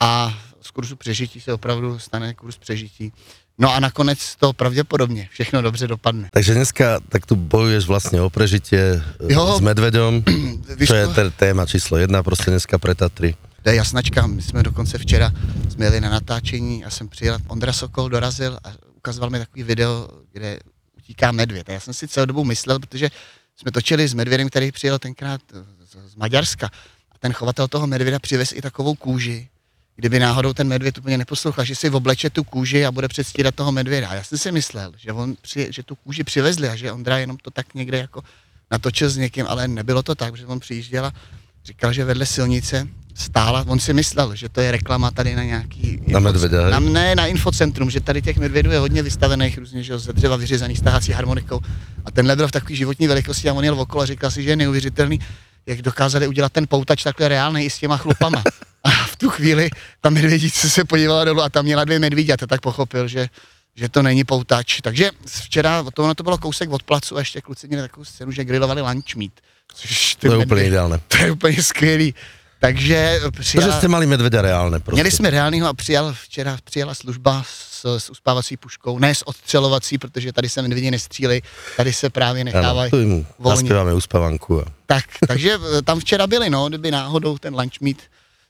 a 0.00 0.38
z 0.62 0.70
kurzu 0.70 0.96
přežití 0.96 1.40
se 1.40 1.52
opravdu 1.52 1.98
stane 1.98 2.34
kurz 2.34 2.58
přežití. 2.58 3.12
No 3.58 3.74
a 3.74 3.80
nakonec 3.80 4.36
to 4.36 4.52
pravděpodobně 4.52 5.28
všechno 5.32 5.62
dobře 5.62 5.86
dopadne. 5.86 6.28
Takže 6.32 6.54
dneska 6.54 7.00
tak 7.08 7.26
tu 7.26 7.34
bojuješ 7.36 7.86
vlastne 7.90 8.20
o 8.22 8.30
prežitie 8.30 9.02
Jo. 9.20 9.28
jo. 9.28 9.58
s 9.58 9.60
medveďom, 9.60 10.22
Víš 10.78 10.88
čo 10.88 10.94
je 10.94 11.06
to? 11.06 11.14
t- 11.14 11.30
téma 11.30 11.66
číslo 11.66 11.98
jedna, 11.98 12.22
prostě 12.22 12.50
dneska 12.50 12.78
pre 12.78 12.94
Tatry. 12.94 13.34
To 13.62 13.70
je 13.70 13.76
jasnačka, 13.76 14.26
my 14.26 14.42
jsme 14.42 14.62
dokonce 14.62 14.98
včera 14.98 15.32
jsme 15.68 15.84
jeli 15.84 16.00
na 16.00 16.10
natáčení 16.10 16.84
a 16.84 16.90
jsem 16.90 17.08
přijel, 17.08 17.38
Ondra 17.46 17.72
Sokol 17.72 18.08
dorazil 18.08 18.58
a 18.64 18.68
ukazoval 18.96 19.30
mi 19.30 19.38
takový 19.38 19.62
video, 19.62 20.08
kde 20.32 20.58
utíká 20.98 21.32
medvěd. 21.32 21.68
A 21.68 21.72
já 21.72 21.80
jsem 21.80 21.94
si 21.94 22.08
celou 22.08 22.26
dobu 22.26 22.44
myslel, 22.44 22.78
protože 22.78 23.10
jsme 23.56 23.70
točili 23.72 24.08
s 24.08 24.14
medvědem, 24.14 24.48
který 24.48 24.72
přijel 24.72 24.98
tenkrát 24.98 25.40
z, 25.84 26.12
z 26.12 26.14
Maďarska. 26.14 26.70
Ten 27.20 27.32
chovatel 27.32 27.68
toho 27.68 27.86
medvěda 27.86 28.18
přivez 28.18 28.52
i 28.52 28.62
takovou 28.62 28.94
kůži, 28.94 29.48
kdyby 29.96 30.18
náhodou 30.18 30.52
ten 30.52 30.68
medvěd 30.68 30.98
úplně 30.98 31.18
neposlouchal, 31.18 31.64
že 31.64 31.74
si 31.74 31.90
obleče 31.90 32.30
tu 32.30 32.44
kůži 32.44 32.86
a 32.86 32.92
bude 32.92 33.08
předstírat 33.08 33.54
toho 33.54 33.72
medvěda. 33.72 34.14
Já 34.14 34.24
jsem 34.24 34.38
si 34.38 34.52
myslel, 34.52 34.92
že, 34.96 35.12
on 35.12 35.34
při, 35.42 35.68
že 35.70 35.82
tu 35.82 35.94
kůži 35.94 36.24
přivezli 36.24 36.68
a 36.68 36.76
že 36.76 36.92
Ondra 36.92 37.18
jenom 37.18 37.36
to 37.36 37.50
tak 37.50 37.74
někde 37.74 37.98
jako 37.98 38.22
natočil 38.70 39.10
s 39.10 39.16
někým, 39.16 39.46
ale 39.48 39.68
nebylo 39.68 40.02
to 40.02 40.14
tak, 40.14 40.36
že 40.36 40.46
on 40.46 40.60
přijížděl 40.60 41.06
a 41.06 41.12
říkal, 41.64 41.92
že 41.92 42.04
vedle 42.04 42.26
silnice 42.26 42.88
stála, 43.14 43.64
on 43.66 43.80
si 43.80 43.92
myslel, 43.92 44.34
že 44.34 44.48
to 44.48 44.60
je 44.60 44.70
reklama 44.70 45.10
tady 45.10 45.36
na 45.36 45.42
nějaký... 45.42 46.00
Na 46.06 46.20
medvěda? 46.20 46.70
Na, 46.70 46.80
ne, 46.80 47.14
na 47.14 47.26
infocentrum, 47.26 47.90
že 47.90 48.00
tady 48.00 48.22
těch 48.22 48.36
medvědů 48.36 48.70
je 48.70 48.78
hodně 48.78 49.02
vystavených, 49.02 49.58
různě, 49.58 49.82
že 49.82 49.92
jo, 49.92 49.98
ze 49.98 50.12
dřeva 50.12 50.36
vyřezaných, 50.36 50.78
stahací 50.78 51.12
harmonikou. 51.12 51.60
A 52.04 52.10
tenhle 52.10 52.36
byl 52.36 52.48
v 52.48 52.52
takové 52.52 52.74
životní 52.74 53.06
velikosti 53.08 53.48
a 53.48 53.52
on 53.52 53.64
jel 53.64 53.80
okolo 53.80 54.02
a 54.02 54.06
říkal 54.06 54.30
si, 54.30 54.42
že 54.42 54.50
je 54.50 54.56
neuvěřitelný, 54.56 55.20
jak 55.68 55.82
dokázali 55.82 56.26
udělat 56.26 56.52
ten 56.52 56.66
poutač 56.66 57.02
takhle 57.02 57.28
reálný 57.28 57.64
i 57.64 57.70
s 57.70 57.78
těma 57.78 57.96
chlupama. 57.96 58.42
A 58.84 58.90
v 58.90 59.16
tu 59.16 59.30
chvíli 59.30 59.70
ta 60.00 60.10
medvědice 60.10 60.70
se 60.70 60.84
podívala 60.84 61.24
dolů 61.24 61.42
a 61.42 61.48
tam 61.48 61.64
měla 61.64 61.84
dvě 61.84 61.98
medvíďata, 61.98 62.46
tak 62.46 62.60
pochopil, 62.60 63.08
že 63.08 63.28
že 63.78 63.88
to 63.88 64.02
není 64.02 64.24
poutač. 64.24 64.80
Takže 64.82 65.10
včera, 65.26 65.82
to, 65.94 66.02
ono 66.02 66.14
to 66.14 66.22
bylo 66.22 66.38
kousek 66.38 66.70
od 66.70 66.82
placu 66.82 67.16
a 67.16 67.18
ještě 67.18 67.40
kluci 67.40 67.68
měli 67.68 67.82
takovou 67.82 68.04
scénu, 68.04 68.32
že 68.32 68.44
grilovali 68.44 68.82
lunch 68.82 69.14
meat. 69.14 69.32
Což 69.74 70.14
To 70.14 70.32
je 70.32 70.38
úplne 70.42 70.64
ideálne. 70.64 70.96
To 71.12 71.16
je 71.20 71.30
úplně 71.30 71.62
skvělý. 71.62 72.14
Takže 72.58 73.20
Takže 73.22 73.40
přijela, 73.40 73.78
ste 73.78 73.88
mali 73.88 74.06
medveďa 74.06 74.42
reálne 74.42 74.80
prostě. 74.80 74.96
měli 74.98 75.10
jsme 75.10 75.30
reálního 75.30 75.68
a 75.68 75.74
přijal 75.74 76.14
včera 76.22 76.58
přijela 76.64 76.94
služba 76.94 77.44
s, 77.46 77.98
s 77.98 78.10
uspávací 78.10 78.56
puškou, 78.56 78.98
ne 78.98 79.14
s 79.14 79.22
odstřelovací, 79.28 79.98
protože 79.98 80.32
tady 80.32 80.48
se 80.48 80.62
medvědi 80.62 80.90
nestřílej, 80.90 81.42
tady 81.76 81.92
se 81.92 82.10
právě 82.10 82.44
nechávají 82.44 82.90
im 82.92 83.26
volně. 83.38 83.62
naspívame 83.62 83.94
uspavanku. 83.94 84.60
A... 84.60 84.64
Tak, 84.86 85.04
takže 85.28 85.58
eh, 85.78 85.82
tam 85.82 86.00
včera 86.00 86.26
byli, 86.26 86.50
no, 86.50 86.68
kdyby 86.68 86.90
náhodou 86.90 87.38
ten 87.38 87.54
lunch 87.54 87.80
meat 87.80 87.96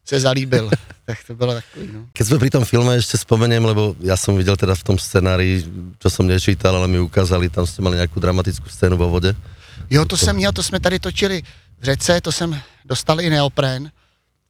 se 0.05 0.21
zalíbil. 0.21 0.71
tak 1.05 1.19
to 1.27 1.35
bylo 1.35 1.53
takový, 1.53 1.89
no. 1.93 2.01
Keď 2.13 2.25
sme 2.25 2.37
pri 2.41 2.51
tom 2.53 2.65
filme, 2.65 2.97
ešte 2.97 3.21
spomeniem, 3.21 3.65
lebo 3.65 3.97
ja 4.01 4.17
som 4.17 4.37
videl 4.37 4.57
teda 4.57 4.73
v 4.73 4.85
tom 4.85 4.97
scenári, 4.97 5.65
čo 6.01 6.09
som 6.09 6.25
nečítal, 6.25 6.77
ale 6.77 6.89
mi 6.89 7.01
ukázali, 7.01 7.53
tam 7.53 7.69
ste 7.69 7.85
mali 7.85 8.01
nejakú 8.01 8.17
dramatickú 8.21 8.69
scénu 8.69 8.97
vo 8.97 9.09
vode. 9.09 9.37
Jo, 9.89 10.05
to 10.05 10.17
jsem 10.17 10.37
měl, 10.37 10.53
to 10.53 10.63
jsme 10.63 10.81
tady 10.81 10.99
točili 10.99 11.43
v 11.81 11.85
řece, 11.85 12.21
to 12.21 12.33
jsem 12.33 12.61
dostal 12.85 13.21
i 13.21 13.31
neopren, 13.31 13.91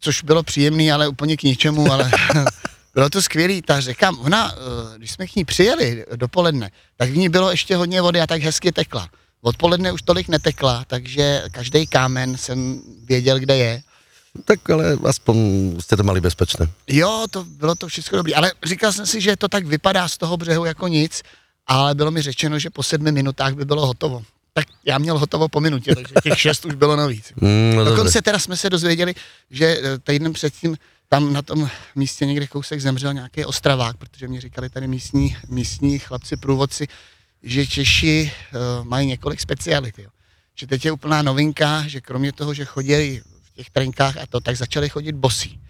což 0.01 0.23
bylo 0.23 0.43
příjemný, 0.43 0.93
ale 0.93 1.09
úplně 1.09 1.37
k 1.37 1.43
ničemu, 1.43 1.93
ale 1.93 2.11
bylo 2.95 3.11
to 3.11 3.23
skvělý. 3.23 3.63
Ta 3.63 3.81
řeka, 3.81 4.13
ona, 4.19 4.53
eh, 4.53 4.99
když 4.99 5.11
jsme 5.11 5.27
k 5.27 5.37
ní 5.37 5.45
přijeli 5.45 6.05
dopoledne, 6.17 6.71
tak 6.97 7.11
v 7.11 7.17
ní 7.17 7.29
bylo 7.29 7.51
ještě 7.51 7.77
hodně 7.77 8.03
vody 8.03 8.21
a 8.21 8.27
tak 8.27 8.43
hezky 8.43 8.73
tekla. 8.73 9.09
Odpoledne 9.41 9.93
už 9.93 10.03
tolik 10.03 10.29
netekla, 10.29 10.85
takže 10.87 11.43
každý 11.51 11.87
kámen 11.87 12.37
jsem 12.37 12.81
věděl, 13.05 13.39
kde 13.39 13.57
je. 13.57 13.83
Tak 14.45 14.71
ale 14.71 14.99
aspoň 15.03 15.37
ste 15.81 15.97
to 15.97 16.05
mali 16.07 16.21
bezpečné. 16.21 16.69
Jo, 16.87 17.27
to 17.31 17.45
bylo 17.45 17.75
to 17.75 17.89
všechno 17.89 18.19
dobrý, 18.19 18.35
ale 18.35 18.53
říkal 18.63 18.93
jsem 18.93 19.07
si, 19.07 19.21
že 19.21 19.37
to 19.37 19.49
tak 19.49 19.67
vypadá 19.67 20.09
z 20.09 20.19
toho 20.19 20.37
břehu 20.37 20.65
jako 20.65 20.89
nic, 20.89 21.23
ale 21.67 21.95
bylo 21.95 22.11
mi 22.11 22.23
řečeno, 22.23 22.59
že 22.59 22.71
po 22.71 22.83
sedmi 22.83 23.13
minutách 23.13 23.55
by 23.55 23.65
bylo 23.65 23.87
hotovo. 23.87 24.23
Tak 24.59 24.67
já 24.85 24.99
měl 24.99 25.19
hotovo 25.19 25.49
po 25.49 25.61
minutě, 25.61 25.95
takže 25.95 26.15
těch 26.23 26.41
šest 26.41 26.65
už 26.65 26.75
bylo 26.75 26.97
navíc. 26.97 27.33
Mm, 27.37 27.73
no. 27.77 27.85
Dokonce 27.85 28.23
teda 28.23 28.39
jsme 28.39 28.57
se 28.57 28.71
dozvěděli, 28.71 29.15
že 29.51 29.67
eh, 29.67 29.99
týden 29.99 30.33
předtím 30.33 30.77
tam 31.09 31.33
na 31.33 31.43
tom 31.43 31.71
místě 31.95 32.27
někde 32.27 32.47
kousek 32.47 32.81
zemřel 32.81 33.15
nějaký 33.15 33.45
ostravák, 33.45 33.97
protože 33.97 34.29
mi 34.29 34.41
říkali 34.41 34.71
tady 34.71 34.89
místní, 34.89 35.37
místní 35.49 35.99
chlapci 35.99 36.37
průvodci, 36.37 36.89
že 37.43 37.67
Češi 37.67 38.33
uh, 38.55 38.87
mají 38.87 39.07
několik 39.07 39.41
specialit. 39.41 39.99
Jo. 39.99 40.11
Že 40.55 40.67
teď 40.67 40.85
je 40.85 40.93
úplná 40.93 41.23
novinka, 41.23 41.85
že 41.87 42.01
kromě 42.01 42.33
toho, 42.33 42.55
že 42.55 42.65
chodí 42.65 43.21
v 43.43 43.55
těch 43.55 43.71
trenkách 43.71 44.17
a 44.17 44.27
to, 44.27 44.41
tak 44.41 44.57
začali 44.57 44.89
chodit 44.89 45.13
bosí 45.13 45.61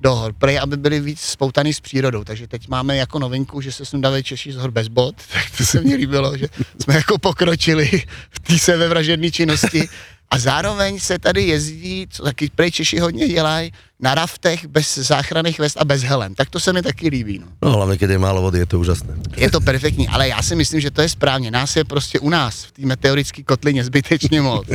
do 0.00 0.14
hor, 0.14 0.32
prej, 0.32 0.58
aby 0.58 0.76
byli 0.76 1.00
víc 1.00 1.20
spoutaný 1.20 1.74
s 1.74 1.80
přírodou. 1.80 2.24
Takže 2.24 2.46
teď 2.46 2.68
máme 2.68 2.96
jako 2.96 3.18
novinku, 3.18 3.60
že 3.60 3.72
se 3.72 3.84
sundali 3.84 4.24
Češi 4.24 4.52
z 4.52 4.56
hor 4.56 4.70
bez 4.70 4.88
bod, 4.88 5.14
tak 5.32 5.44
to 5.56 5.64
se 5.64 5.80
mně 5.80 5.96
líbilo, 5.96 6.36
že 6.36 6.46
jsme 6.82 6.94
jako 6.94 7.18
pokročili 7.18 8.02
v 8.30 8.38
té 8.38 8.58
sebevražedné 8.58 9.30
činnosti. 9.30 9.88
A 10.30 10.38
zároveň 10.38 11.00
se 11.00 11.18
tady 11.18 11.42
jezdí, 11.42 12.06
co 12.10 12.22
taky 12.22 12.50
prej 12.54 12.70
Češi 12.70 12.98
hodně 12.98 13.28
dělají, 13.28 13.72
na 14.00 14.14
raftech 14.14 14.66
bez 14.66 14.98
záchranných 14.98 15.58
vest 15.58 15.76
a 15.80 15.84
bez 15.84 16.02
helem. 16.02 16.34
Tak 16.34 16.50
to 16.50 16.60
se 16.60 16.72
mi 16.72 16.82
taky 16.82 17.08
líbí. 17.08 17.38
No. 17.38 17.46
No 17.62 17.72
hlavne, 17.74 17.98
keď 17.98 18.14
je 18.14 18.18
málo 18.18 18.38
vody, 18.38 18.62
je 18.62 18.68
to 18.70 18.78
úžasné. 18.78 19.10
Je 19.34 19.50
to 19.50 19.58
perfektní, 19.58 20.06
ale 20.08 20.28
já 20.28 20.38
si 20.42 20.54
myslím, 20.54 20.80
že 20.80 20.90
to 20.90 21.02
je 21.02 21.08
správně. 21.08 21.50
Nás 21.50 21.76
je 21.76 21.84
prostě 21.84 22.20
u 22.20 22.30
nás 22.30 22.64
v 22.64 22.72
té 22.72 22.82
meteorické 22.86 23.42
kotlině 23.42 23.84
zbytečně 23.84 24.38
moc. 24.42 24.68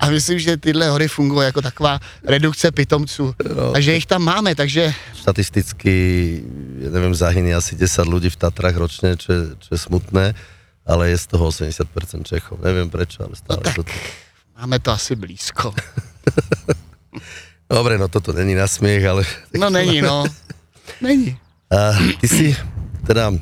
A 0.00 0.10
myslím, 0.10 0.38
že 0.38 0.56
tyhle 0.56 0.90
hory 0.90 1.08
fungují 1.08 1.44
jako 1.44 1.62
taková 1.62 2.00
redukce 2.24 2.72
pitomců. 2.72 3.34
A 3.74 3.80
že 3.80 3.94
jich 3.94 4.06
tam 4.06 4.22
máme, 4.22 4.54
takže 4.54 4.94
Statisticky, 5.26 5.94
ja 6.78 6.90
neviem, 6.94 7.10
zahynie 7.10 7.50
asi 7.50 7.74
10 7.74 8.06
ľudí 8.06 8.30
v 8.30 8.38
Tatrách 8.38 8.78
ročne, 8.78 9.18
čo 9.18 9.34
je, 9.34 9.42
čo 9.58 9.70
je 9.74 9.78
smutné, 9.82 10.38
ale 10.86 11.10
je 11.10 11.18
z 11.18 11.26
toho 11.26 11.50
80% 11.50 11.82
Čechov. 12.22 12.62
Neviem 12.62 12.86
prečo, 12.86 13.26
ale 13.26 13.34
no 13.34 13.38
stále 13.38 13.62
tak 13.66 13.82
to... 13.82 13.84
máme 14.60 14.78
to 14.78 14.92
asi 14.92 15.16
blízko. 15.16 15.74
Dobre, 17.70 17.98
no 17.98 18.08
toto 18.08 18.32
není 18.32 18.54
na 18.54 18.66
smiech, 18.66 19.06
ale... 19.06 19.22
No 19.58 19.70
není, 19.70 20.02
no. 20.02 20.24
Není. 21.00 21.38
A 21.70 21.98
ty 22.20 22.28
si 22.28 22.56
teda, 23.06 23.32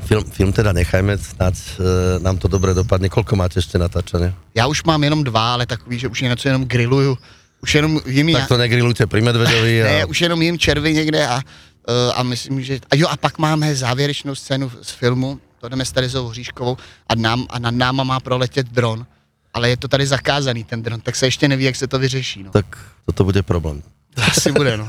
film, 0.00 0.24
film 0.30 0.52
teda 0.52 0.72
nechajme, 0.72 1.18
snad 1.18 1.54
e, 1.54 2.22
nám 2.22 2.38
to 2.38 2.48
dobre 2.48 2.74
dopadne. 2.74 3.10
Koľko 3.10 3.34
máte 3.34 3.58
ešte 3.58 3.74
natáčané? 3.74 4.30
Já 4.54 4.66
už 4.70 4.86
mám 4.86 5.02
jenom 5.04 5.24
dva, 5.26 5.58
ale 5.58 5.66
takový, 5.66 5.98
že 5.98 6.08
už 6.08 6.20
něco 6.20 6.48
jenom 6.48 6.64
grilluju. 6.64 7.18
Už 7.62 7.74
jenom 7.74 8.00
jim 8.06 8.32
Tak 8.32 8.48
to 8.48 8.56
negrilujte 8.56 9.06
pri 9.06 9.20
Medvedovi. 9.20 9.82
Ne, 9.90 10.02
A... 10.02 10.06
už 10.06 10.20
jenom 10.20 10.42
jim 10.42 10.58
červy 10.58 10.94
někde 10.94 11.26
a, 11.26 11.36
uh, 11.36 12.14
a 12.14 12.22
myslím, 12.22 12.62
že... 12.62 12.80
A 12.90 12.94
jo, 12.94 13.08
a 13.10 13.16
pak 13.16 13.38
máme 13.38 13.74
závěrečnou 13.74 14.34
scénu 14.34 14.70
z 14.82 14.90
filmu, 14.90 15.40
to 15.60 15.68
jdeme 15.68 15.84
s 15.84 15.92
Terezou 15.92 16.28
Hříškovou 16.28 16.76
a, 17.08 17.14
nám, 17.14 17.46
a 17.50 17.58
nad 17.58 17.74
náma 17.74 18.04
má 18.04 18.20
proletět 18.20 18.66
dron, 18.66 19.06
ale 19.54 19.68
je 19.70 19.76
to 19.76 19.88
tady 19.88 20.06
zakázaný 20.06 20.64
ten 20.64 20.82
dron, 20.82 21.00
tak 21.00 21.16
se 21.16 21.26
ještě 21.26 21.48
neví, 21.48 21.64
jak 21.64 21.76
se 21.76 21.86
to 21.86 21.98
vyřeší, 21.98 22.42
no. 22.42 22.50
Tak 22.50 22.66
toto 23.06 23.24
bude 23.24 23.42
problém. 23.42 23.82
To 24.14 24.22
asi 24.22 24.52
bude, 24.52 24.76
no. 24.76 24.88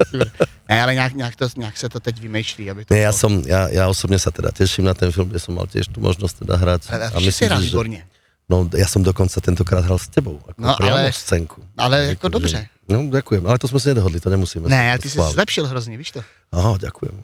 Asi 0.00 0.16
bude. 0.18 0.30
Ne, 0.68 0.82
ale 0.82 0.94
nějak, 0.94 1.12
nějak, 1.14 1.36
to, 1.36 1.48
nějak 1.56 1.76
se 1.76 1.88
to 1.88 2.00
teď 2.00 2.20
vymýšlí, 2.20 2.70
aby 2.70 2.84
to... 2.84 2.94
Nie, 2.94 3.02
ja, 3.02 3.10
bylo- 3.10 3.18
som, 3.18 3.32
ja, 3.46 3.68
ja 3.70 3.84
osobne 3.90 4.18
sa 4.18 4.30
teda 4.30 4.50
teším 4.54 4.84
na 4.86 4.94
ten 4.94 5.10
film, 5.14 5.28
kde 5.30 5.38
som 5.42 5.54
mal 5.54 5.66
tiež 5.70 5.86
tú 5.90 5.98
možnosť 6.02 6.46
teda 6.46 6.54
hrať. 6.58 6.82
Ale 6.90 7.06
a 7.14 7.18
si 7.30 7.44
hrál 7.46 7.62
že- 7.62 7.70
výborně. 7.70 8.02
No, 8.50 8.66
ja 8.74 8.86
som 8.90 9.02
dokonca 9.06 9.38
tentokrát 9.38 9.86
hral 9.86 9.98
s 9.98 10.10
tebou. 10.10 10.42
Ako 10.42 10.58
No, 10.58 10.74
ale- 10.82 11.12
scénku. 11.14 11.62
Ale 11.78 12.04
jako 12.18 12.26
Takže- 12.28 12.32
dobře. 12.34 12.58
No, 12.90 13.06
ďakujem, 13.06 13.46
ale 13.46 13.58
to 13.62 13.70
sme 13.70 13.78
si 13.80 13.88
nedohodli, 13.94 14.18
to 14.20 14.30
nemusíme. 14.30 14.66
Ne, 14.66 14.98
to 14.98 15.02
ty 15.02 15.10
jsi 15.10 15.18
se 15.22 15.30
zlepšil 15.30 15.66
hrozně, 15.66 15.94
víš 15.98 16.10
to? 16.10 16.20
Aha, 16.52 16.74
ďakujem. 16.78 17.22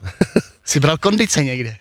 Jsi 0.63 0.79
bral 0.79 0.97
kondice 0.97 1.43
někde. 1.43 1.75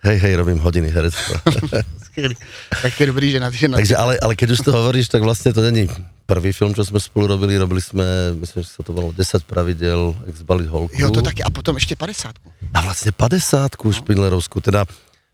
hej, 0.00 0.16
hej, 0.18 0.34
robím 0.34 0.58
hodiny 0.58 0.88
herectva. 0.88 1.40
Skvělý. 2.12 2.36
Tak 2.82 3.00
je 3.00 3.06
dobrý, 3.06 3.26
že 3.32 3.40
na, 3.40 3.48
že 3.50 3.68
na 3.68 3.76
Takže, 3.80 3.96
ale, 3.96 4.20
ale 4.20 4.36
už 4.36 4.60
to 4.60 4.72
hovoríš, 4.72 5.08
tak 5.08 5.24
vlastne 5.24 5.48
to 5.56 5.64
není 5.64 5.88
prvý 6.28 6.52
film, 6.52 6.76
čo 6.76 6.84
sme 6.84 7.00
spolu 7.00 7.26
robili. 7.32 7.56
Robili 7.56 7.80
sme, 7.80 8.36
myslím, 8.36 8.60
že 8.64 8.68
sa 8.68 8.84
to 8.84 8.92
volalo 8.92 9.16
10 9.16 9.48
pravidel, 9.48 10.12
jak 10.28 10.36
zbaliť 10.36 10.66
holku. 10.68 10.92
Jo, 10.92 11.08
to 11.08 11.24
taky. 11.24 11.40
A 11.42 11.50
potom 11.50 11.76
ještě 11.76 11.96
50. 11.96 12.36
A 12.74 12.78
vlastne 12.80 13.12
50 13.12 13.76
Špindlerovskú. 13.80 14.60
Teda 14.60 14.84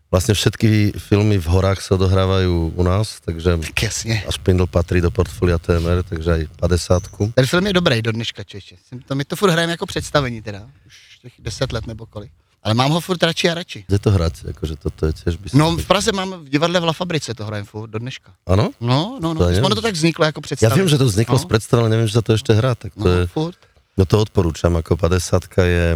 vlastne 0.07 0.33
všetky 0.33 0.95
filmy 0.97 1.37
v 1.37 1.47
horách 1.51 1.83
sa 1.83 1.95
odohrávajú 1.99 2.73
u 2.75 2.83
nás, 2.83 3.19
takže 3.21 3.59
Tak 3.59 3.83
jasně. 3.83 4.23
a 4.27 4.31
Špindl 4.31 4.65
patrí 4.67 5.01
do 5.01 5.11
portfolia 5.11 5.59
TMR, 5.59 6.03
takže 6.03 6.31
aj 6.31 6.41
50 6.57 7.35
Ten 7.35 7.45
film 7.45 7.67
je 7.67 7.73
dobrý 7.73 8.01
do 8.01 8.11
dneška, 8.11 8.43
čeče. 8.43 8.75
To 9.05 9.15
my 9.15 9.23
to 9.25 9.35
furt 9.35 9.51
hrajeme 9.51 9.75
jako 9.75 9.85
představení 9.85 10.41
teda. 10.41 10.65
Už 10.87 11.19
těch 11.21 11.33
10 11.39 11.71
let 11.71 11.87
nebo 11.87 12.05
kolik. 12.05 12.31
Ale 12.59 12.73
mám 12.73 12.91
ho 12.91 12.99
furt 12.99 13.17
radši 13.17 13.45
a 13.47 13.53
radši. 13.55 13.79
Kde 13.87 13.99
to 13.99 14.09
hrať? 14.11 14.35
Akože 14.51 14.75
toto 14.75 15.07
je 15.07 15.13
tiež 15.15 15.39
by. 15.39 15.45
No 15.53 15.73
v 15.73 15.85
Praze 15.85 16.11
mám 16.11 16.43
v 16.43 16.51
divadle 16.51 16.75
v 16.75 16.85
La 16.85 16.91
Fabrice 16.91 17.31
to 17.31 17.47
hrajem 17.47 17.63
furt 17.63 17.87
do 17.87 17.97
dneška. 17.97 18.35
Áno? 18.45 18.75
No, 18.77 19.15
no, 19.17 19.31
To 19.31 19.47
no. 19.47 19.49
je- 19.49 19.59
Ono 19.59 19.71
to 19.71 19.81
tak 19.81 19.95
vzniklo 19.95 20.25
jako 20.25 20.39
Ja 20.39 20.43
představení. 20.43 20.75
viem, 20.75 20.89
že 20.89 20.97
to 20.97 21.07
vzniklo 21.07 21.35
no. 21.35 21.41
z 21.41 21.47
predstavy, 21.47 21.79
ale 21.79 21.89
neviem, 21.89 22.07
že 22.07 22.15
sa 22.15 22.23
to 22.23 22.31
ešte 22.33 22.51
hrá. 22.51 22.75
Tak 22.75 22.91
to 22.93 22.99
No, 22.99 23.07
je, 23.07 23.23
furt. 23.27 23.59
no 23.95 24.03
to 24.03 24.15
odporúčam, 24.19 24.75
ako 24.75 24.99
50 24.99 25.47
je, 25.57 25.87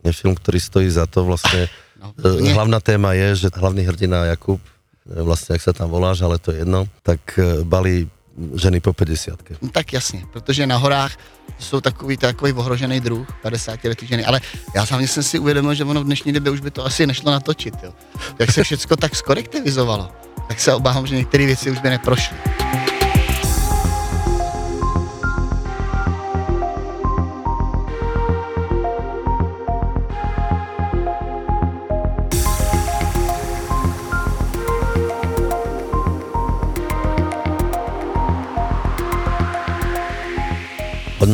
je 0.00 0.12
film, 0.14 0.38
ktorý 0.38 0.58
stojí 0.58 0.86
za 0.86 1.10
to. 1.10 1.26
Vlastne 1.26 1.66
No, 2.02 2.14
e, 2.18 2.38
nie. 2.38 2.54
hlavná 2.54 2.78
téma 2.78 3.14
je, 3.14 3.34
že 3.36 3.48
hlavný 3.50 3.82
hrdina 3.82 4.26
Jakub, 4.28 4.62
e, 5.02 5.22
vlastne, 5.22 5.54
jak 5.54 5.62
sa 5.62 5.74
tam 5.74 5.86
voláš, 5.86 6.22
ale 6.22 6.38
to 6.38 6.50
je 6.50 6.62
jedno, 6.62 6.86
tak 7.02 7.18
e, 7.34 7.62
balí 7.62 8.06
ženy 8.54 8.80
po 8.80 8.92
50 8.92 9.40
No, 9.62 9.68
tak 9.68 9.92
jasně, 9.92 10.24
protože 10.32 10.66
na 10.66 10.76
horách 10.76 11.16
jsou 11.58 11.80
takový, 11.80 12.16
takový 12.16 12.52
ohrožený 12.52 13.00
druh, 13.00 13.26
50 13.42 13.84
letý 13.84 14.06
ženy, 14.06 14.24
ale 14.24 14.40
já 14.74 14.82
hlavně 14.90 15.08
jsem 15.08 15.22
si 15.22 15.38
uvědomil, 15.38 15.74
že 15.74 15.84
ono 15.84 16.00
v 16.00 16.04
dnešní 16.04 16.32
době 16.32 16.52
už 16.52 16.60
by 16.60 16.70
to 16.70 16.84
asi 16.84 17.06
nešlo 17.06 17.32
natočit, 17.32 17.74
jo. 17.82 17.92
Jak 18.38 18.52
se 18.52 18.62
všecko 18.64 18.96
tak 18.96 19.16
skolektivizovalo, 19.16 20.10
tak 20.48 20.60
se 20.60 20.74
obávám, 20.74 21.06
že 21.06 21.16
některé 21.16 21.46
věci 21.46 21.70
už 21.70 21.78
by 21.78 21.90
neprošly. 21.90 22.36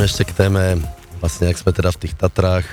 Ešte 0.08 0.24
k 0.24 0.48
téme, 0.48 0.80
vlastne, 1.20 1.52
jak 1.52 1.60
sme 1.60 1.68
teda 1.68 1.92
v 1.92 2.08
tých 2.08 2.16
Tatrách 2.16 2.64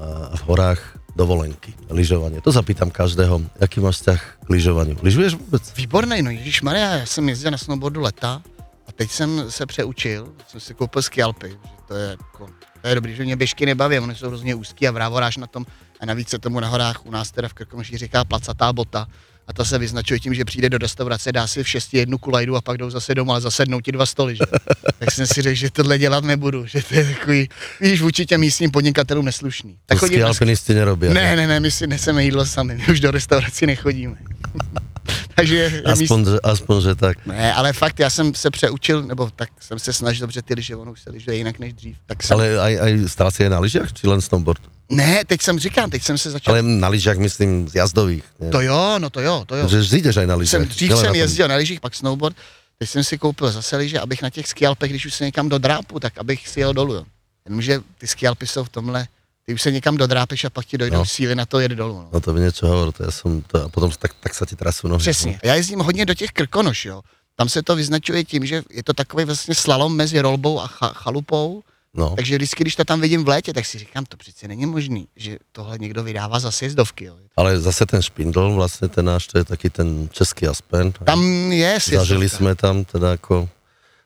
a 0.00 0.32
v 0.40 0.42
horách 0.48 0.80
dovolenky, 1.12 1.76
lyžovanie. 1.92 2.40
To 2.40 2.48
zapýtam 2.48 2.88
každého, 2.88 3.44
aký 3.60 3.84
máš 3.84 4.00
vzťah 4.00 4.20
k 4.40 4.48
lyžovaniu. 4.48 4.96
Lyžuješ 5.04 5.36
vôbec? 5.36 5.60
Výborný, 5.76 6.24
no 6.24 6.32
Ježíš 6.32 6.64
Maria, 6.64 7.04
já 7.04 7.06
jsem 7.06 7.28
jezdil 7.28 7.52
na 7.52 7.60
snowboardu 7.60 8.00
leta 8.00 8.40
a 8.88 8.90
teď 8.92 9.10
jsem 9.10 9.50
se 9.52 9.66
přeučil, 9.68 10.32
jsem 10.48 10.60
si 10.60 10.72
koupil 10.72 11.02
skialpy, 11.04 11.50
že 11.52 11.76
to 11.88 11.94
je 11.94 12.08
jako, 12.16 12.48
to 12.82 12.88
je 12.88 12.94
dobrý, 12.94 13.14
že 13.16 13.24
mě 13.24 13.36
běžky 13.36 13.66
nebaví, 13.66 13.98
oni 13.98 14.14
jsou 14.14 14.26
hrozně 14.28 14.54
úzký 14.54 14.88
a 14.88 14.90
vrávoráš 14.90 15.36
na 15.36 15.46
tom 15.46 15.66
a 16.00 16.06
navíc 16.06 16.28
se 16.28 16.38
tomu 16.38 16.60
na 16.60 16.68
horách 16.68 17.06
u 17.06 17.10
nás 17.10 17.30
teda 17.30 17.48
v 17.48 17.54
Krkonoší 17.54 17.98
říká 17.98 18.24
placatá 18.24 18.72
bota 18.72 19.06
a 19.46 19.52
ta 19.52 19.64
se 19.64 19.78
vyznačuje 19.78 20.20
tím, 20.20 20.34
že 20.34 20.44
přijde 20.44 20.70
do 20.70 20.78
restaurace, 20.78 21.32
dá 21.32 21.46
si 21.46 21.62
v 21.62 21.68
šesti 21.68 21.96
jednu 21.98 22.18
kulajdu 22.18 22.56
a 22.56 22.60
pak 22.60 22.78
jdou 22.78 22.90
zase 22.90 23.14
domů, 23.14 23.30
ale 23.30 23.40
zasednou 23.40 23.80
ti 23.80 23.92
dva 23.92 24.06
stoly, 24.06 24.36
že? 24.36 24.44
tak 24.98 25.10
jsem 25.10 25.26
si 25.26 25.42
řekl, 25.42 25.56
že 25.56 25.70
tohle 25.70 25.98
dělat 25.98 26.24
nebudu, 26.24 26.66
že 26.66 26.82
to 26.82 26.94
je 26.94 27.14
takový, 27.14 27.48
víš, 27.80 28.02
vůči 28.02 28.26
těm 28.26 28.40
místním 28.40 28.70
podnikatelům 28.70 29.24
neslušný. 29.24 29.72
To 29.72 29.78
Tak 29.86 29.98
chodím 29.98 30.20
na 30.20 30.26
skialpinisti 30.26 30.74
nerobia. 30.74 31.12
ne, 31.12 31.36
ne, 31.36 31.46
ne, 31.46 31.60
my 31.60 31.70
si 31.70 31.86
neseme 31.86 32.24
jídlo 32.24 32.46
sami, 32.46 32.74
my 32.74 32.86
už 32.92 33.00
do 33.00 33.10
restaurací 33.10 33.66
nechodíme. 33.66 34.16
Takže 35.36 35.56
je 35.56 35.70
míst... 35.70 36.02
Aspoň, 36.02 36.24
že, 36.24 36.40
aspoň, 36.42 36.80
že 36.80 36.94
tak. 36.94 37.26
Ne, 37.26 37.54
ale 37.54 37.72
fakt, 37.72 37.98
já 37.98 38.10
jsem 38.10 38.34
se 38.34 38.50
přeučil, 38.50 39.02
nebo 39.02 39.30
tak 39.36 39.48
jsem 39.60 39.78
se 39.78 39.92
snažil, 39.92 40.26
protože 40.26 40.42
ty 40.42 40.54
lyže, 40.54 40.76
ono 40.76 40.92
už 40.92 41.00
se 41.02 41.10
lyžuje 41.10 41.36
jinak 41.36 41.58
než 41.58 41.72
dřív. 41.72 41.96
Tak 42.06 42.22
jsem... 42.22 42.36
Ale 42.36 42.58
aj, 42.58 42.80
aj 42.80 42.92
stál 43.08 43.30
si 43.30 43.44
aj 43.44 43.50
na 43.50 43.60
lyžiach, 43.60 43.92
či 43.92 44.06
len 44.06 44.20
snowboard? 44.20 44.62
Ne, 44.90 45.24
teď 45.26 45.42
jsem 45.42 45.58
říkám, 45.58 45.90
teď 45.90 46.02
jsem 46.02 46.18
se 46.18 46.30
začal... 46.30 46.54
Ale 46.54 46.62
na 46.62 46.88
lyžiach 46.88 47.18
myslím 47.18 47.68
z 47.68 47.74
jazdových. 47.74 48.24
Nie? 48.40 48.50
To 48.50 48.60
jo, 48.60 48.98
no 48.98 49.10
to 49.10 49.20
jo, 49.20 49.44
to 49.46 49.56
jo. 49.56 49.68
Že 49.68 49.96
jdeš 49.96 50.16
aj 50.16 50.26
na 50.26 50.34
lyžiach. 50.34 50.60
Jsem, 50.60 50.68
dřív 50.68 50.92
jsem 50.92 51.14
jezdil 51.14 51.48
na 51.48 51.56
lyžích, 51.56 51.80
pak 51.80 51.94
snowboard, 51.94 52.36
teď 52.78 52.88
jsem 52.88 53.04
si 53.04 53.18
koupil 53.18 53.50
zase 53.50 53.76
lyže, 53.76 54.00
abych 54.00 54.22
na 54.22 54.30
těch 54.30 54.46
skialpech, 54.46 54.90
když 54.90 55.06
už 55.06 55.14
se 55.14 55.24
někam 55.24 55.48
dodrápu, 55.48 56.00
tak 56.00 56.18
abych 56.18 56.48
si 56.48 56.60
jel 56.60 56.74
dolů, 56.74 56.94
jo. 56.94 57.04
Jenomže 57.44 57.80
ty 57.98 58.06
skialpy 58.06 58.46
jsou 58.46 58.64
v 58.64 58.68
tomhle, 58.68 59.06
ty 59.46 59.54
už 59.54 59.62
se 59.62 59.70
někam 59.72 59.96
dodrápeš 59.96 60.44
a 60.44 60.50
pak 60.50 60.64
ti 60.64 60.78
dojdou 60.78 60.94
No. 60.96 61.00
no. 61.02 61.06
síly 61.06 61.34
na 61.34 61.46
to 61.46 61.60
jet 61.60 61.72
dolů. 61.72 61.94
No. 61.94 62.08
No 62.12 62.20
to 62.20 62.32
by 62.32 62.40
niečo 62.40 62.66
hovor, 62.66 62.92
to 62.92 63.02
ja 63.02 63.10
som, 63.10 63.42
to, 63.42 63.64
a 63.64 63.68
potom 63.68 63.90
tak, 63.90 64.14
tak 64.20 64.34
sa 64.34 64.46
ti 64.46 64.54
trasú 64.56 64.88
nohy. 64.88 65.00
Přesně. 65.02 65.40
Já 65.42 65.54
jezdím 65.54 65.78
hodně 65.82 66.06
do 66.06 66.14
těch 66.14 66.30
krkonoš, 66.30 66.84
jo. 66.84 67.02
Tam 67.36 67.48
se 67.48 67.62
to 67.62 67.76
vyznačuje 67.76 68.24
tím, 68.24 68.46
že 68.46 68.62
je 68.70 68.82
to 68.84 68.92
takový 68.92 69.24
vlastně 69.24 69.54
slalom 69.54 69.96
mezi 69.96 70.20
rolbou 70.20 70.60
a 70.60 70.66
cha- 70.68 70.92
chalupou, 70.94 71.62
No, 71.94 72.16
takže 72.16 72.36
vždycky, 72.36 72.64
když 72.64 72.76
to 72.76 72.84
tam 72.84 73.00
vidím 73.00 73.24
v 73.24 73.28
létě, 73.28 73.52
tak 73.52 73.66
si 73.66 73.78
říkám, 73.78 74.04
to 74.08 74.16
přece 74.16 74.48
není 74.48 74.66
možný, 74.66 75.08
že 75.16 75.36
tohle 75.52 75.78
někdo 75.78 76.02
vydává 76.02 76.40
za 76.40 76.50
sjezdovky. 76.50 77.04
Jo. 77.04 77.16
ale 77.36 77.60
zase 77.60 77.86
ten 77.86 78.02
špindl, 78.02 78.52
vlastne 78.56 78.88
ten 78.88 79.04
náš, 79.04 79.26
to 79.28 79.38
je 79.38 79.44
taký 79.44 79.68
ten 79.70 80.08
český 80.08 80.48
Aspen. 80.48 80.92
Tam 81.04 81.20
je 81.52 81.80
sjezdovka. 81.80 82.00
Zažili 82.04 82.28
sme 82.32 82.54
tam 82.56 82.84
teda 82.88 83.20
ako, 83.20 83.44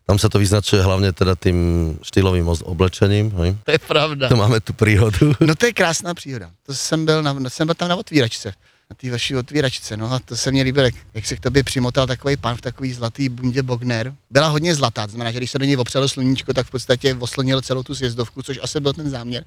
tam 0.06 0.22
sa 0.22 0.30
to 0.30 0.38
vyznačuje 0.38 0.78
hlavne 0.86 1.10
teda 1.10 1.34
tým 1.34 1.58
štýlovým 1.98 2.46
oblečením, 2.46 3.34
hej? 3.42 3.58
To 3.66 3.72
je 3.74 3.82
pravda. 3.82 4.30
To 4.30 4.38
máme 4.38 4.62
tu 4.62 4.70
príhodu. 4.70 5.34
No 5.42 5.58
to 5.58 5.66
je 5.66 5.74
krásná 5.74 6.14
příhoda. 6.14 6.50
To 6.62 6.74
jsem 6.74 7.02
byl, 7.04 7.22
na, 7.22 7.34
jsem 7.50 7.66
byl 7.66 7.74
tam 7.74 7.88
na 7.88 7.96
otvíračce, 7.96 8.54
na 8.90 8.94
té 8.94 9.10
vaší 9.10 9.36
otvíračce, 9.36 9.96
no 9.96 10.12
a 10.12 10.18
to 10.18 10.36
se 10.36 10.50
mně 10.54 10.62
líbilo, 10.62 10.86
jak, 10.86 10.94
jak 11.14 11.26
se 11.26 11.36
k 11.36 11.40
tobě 11.40 11.62
přimotal 11.66 12.06
takový 12.06 12.36
pán 12.36 12.56
v 12.56 12.60
takový 12.60 12.92
zlatý 12.92 13.28
bundě 13.28 13.62
Bogner. 13.62 14.14
Byla 14.30 14.48
hodně 14.48 14.74
zlatá, 14.74 15.06
to 15.06 15.10
znamená, 15.10 15.30
že 15.30 15.38
když 15.38 15.50
se 15.50 15.58
do 15.58 15.64
něj 15.64 15.76
opřelo 15.76 16.08
sluníčko, 16.08 16.54
tak 16.54 16.66
v 16.66 16.70
podstatě 16.70 17.14
oslnil 17.18 17.60
celou 17.60 17.82
tu 17.82 17.94
sjezdovku, 17.94 18.42
což 18.42 18.58
asi 18.62 18.80
byl 18.80 18.92
ten 18.92 19.10
záměr. 19.10 19.44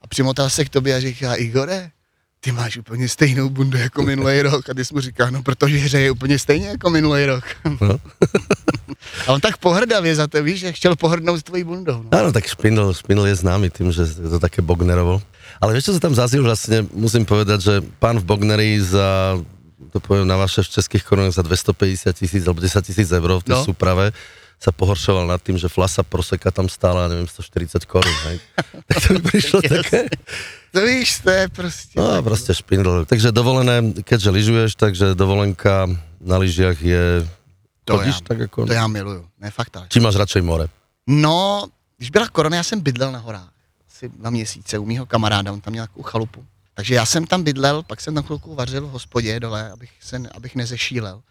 A 0.00 0.06
přimotal 0.06 0.50
se 0.50 0.64
k 0.64 0.68
tobě 0.68 0.96
a 0.96 1.00
říká, 1.00 1.34
Igore, 1.34 1.90
ty 2.40 2.52
máš 2.52 2.76
úplně 2.76 3.08
stejnou 3.08 3.48
bundu 3.48 3.78
jako 3.78 4.02
minulý 4.02 4.42
rok. 4.42 4.68
A 4.68 4.74
ty 4.74 4.84
jsi 4.84 4.94
mu 4.94 5.00
říká, 5.00 5.30
no 5.30 5.42
protože 5.42 5.76
hřeje 5.78 6.10
úplně 6.10 6.38
stejně 6.38 6.68
jako 6.68 6.90
minulý 6.90 7.24
rok. 7.26 7.44
No. 7.80 8.00
a 9.26 9.32
on 9.32 9.40
tak 9.40 9.56
pohrdavě 9.56 10.14
za 10.14 10.26
to, 10.26 10.42
víš, 10.42 10.60
že 10.60 10.72
chtěl 10.72 10.96
pohrdnout 10.96 11.42
tvojí 11.42 11.64
bundou. 11.64 12.02
No. 12.02 12.18
Áno, 12.18 12.32
tak 12.32 12.46
špindl, 12.46 12.92
špindl 12.92 13.26
je 13.26 13.34
známy 13.34 13.70
tým, 13.70 13.92
že 13.92 14.02
je 14.08 14.28
to 14.28 14.40
také 14.40 14.62
Bognerovo. 14.62 15.20
Ale 15.60 15.76
vieš, 15.76 15.92
čo 15.92 15.96
sa 15.96 16.00
tam 16.00 16.16
zazil 16.16 16.40
vlastne, 16.40 16.88
musím 16.96 17.28
povedať, 17.28 17.58
že 17.60 17.74
pán 18.00 18.16
v 18.16 18.24
Bogneri 18.24 18.80
za, 18.80 19.36
to 19.92 20.00
poviem 20.00 20.24
na 20.24 20.40
vaše 20.40 20.64
v 20.64 20.72
českých 20.72 21.04
korunách, 21.04 21.36
za 21.36 21.44
250 21.44 22.16
tisíc 22.16 22.42
alebo 22.48 22.64
10 22.64 22.80
tisíc 22.80 23.08
eur 23.12 23.28
v 23.40 23.44
tej 23.44 23.60
No. 23.60 23.64
súprave 23.68 24.16
sa 24.60 24.76
pohoršoval 24.76 25.24
nad 25.24 25.40
tým, 25.40 25.56
že 25.56 25.72
flasa 25.72 26.04
proseka 26.04 26.52
tam 26.52 26.68
stála, 26.68 27.08
neviem, 27.08 27.24
140 27.24 27.80
korun. 27.88 28.12
Hej. 28.28 28.36
tak 28.84 28.96
to 29.00 29.08
mi 29.16 29.20
prišlo 29.24 29.58
také. 29.80 30.04
To 30.72 30.80
víš, 30.86 31.18
to 31.24 31.30
je 31.30 31.48
prostě... 31.48 32.00
No 32.00 32.12
a 32.12 32.22
proste 32.22 32.54
špindl. 32.54 33.04
Takže 33.04 33.32
dovolené, 33.32 33.82
keďže 34.04 34.30
lyžuješ, 34.30 34.74
takže 34.76 35.14
dovolenka 35.14 35.88
na 36.20 36.36
lyžiach 36.36 36.76
je... 36.82 37.24
To 37.84 37.96
Chodíš 37.98 38.14
já- 38.14 38.26
tak 38.28 38.40
ako... 38.40 38.66
To 38.66 38.72
já 38.72 38.86
miluju, 38.86 39.24
ne 39.40 39.50
fakt 39.50 39.76
ale. 39.76 39.86
Či 39.88 40.00
máš 40.00 40.14
radšej 40.20 40.42
more? 40.42 40.68
No, 41.08 41.66
když 41.96 42.10
byla 42.10 42.28
korona, 42.28 42.56
já 42.56 42.62
jsem 42.62 42.80
bydlel 42.80 43.12
na 43.12 43.18
horách. 43.18 43.50
Asi 43.88 44.08
dva 44.08 44.30
měsíce 44.30 44.78
u 44.78 44.84
mýho 44.86 45.06
kamaráda, 45.06 45.52
on 45.52 45.60
tam 45.60 45.72
měl 45.72 45.84
takovou 45.86 46.02
chalupu. 46.02 46.44
Takže 46.74 46.94
já 46.94 47.06
jsem 47.06 47.26
tam 47.26 47.42
bydlel, 47.42 47.82
pak 47.82 48.00
jsem 48.00 48.14
tam 48.14 48.24
chvilku 48.24 48.54
vařil 48.54 48.86
v 48.86 48.90
hospodě 48.90 49.40
dole, 49.40 49.70
abych, 49.70 49.90
se, 50.00 50.16
abych 50.34 50.54
nezešílel. 50.56 51.22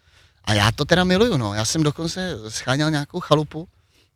A 0.44 0.54
já 0.54 0.72
to 0.72 0.84
teda 0.84 1.04
miluju, 1.04 1.36
no. 1.36 1.54
Já 1.54 1.64
jsem 1.64 1.82
dokonce 1.82 2.38
scháněl 2.48 2.90
nějakou 2.90 3.20
chalupu, 3.20 3.68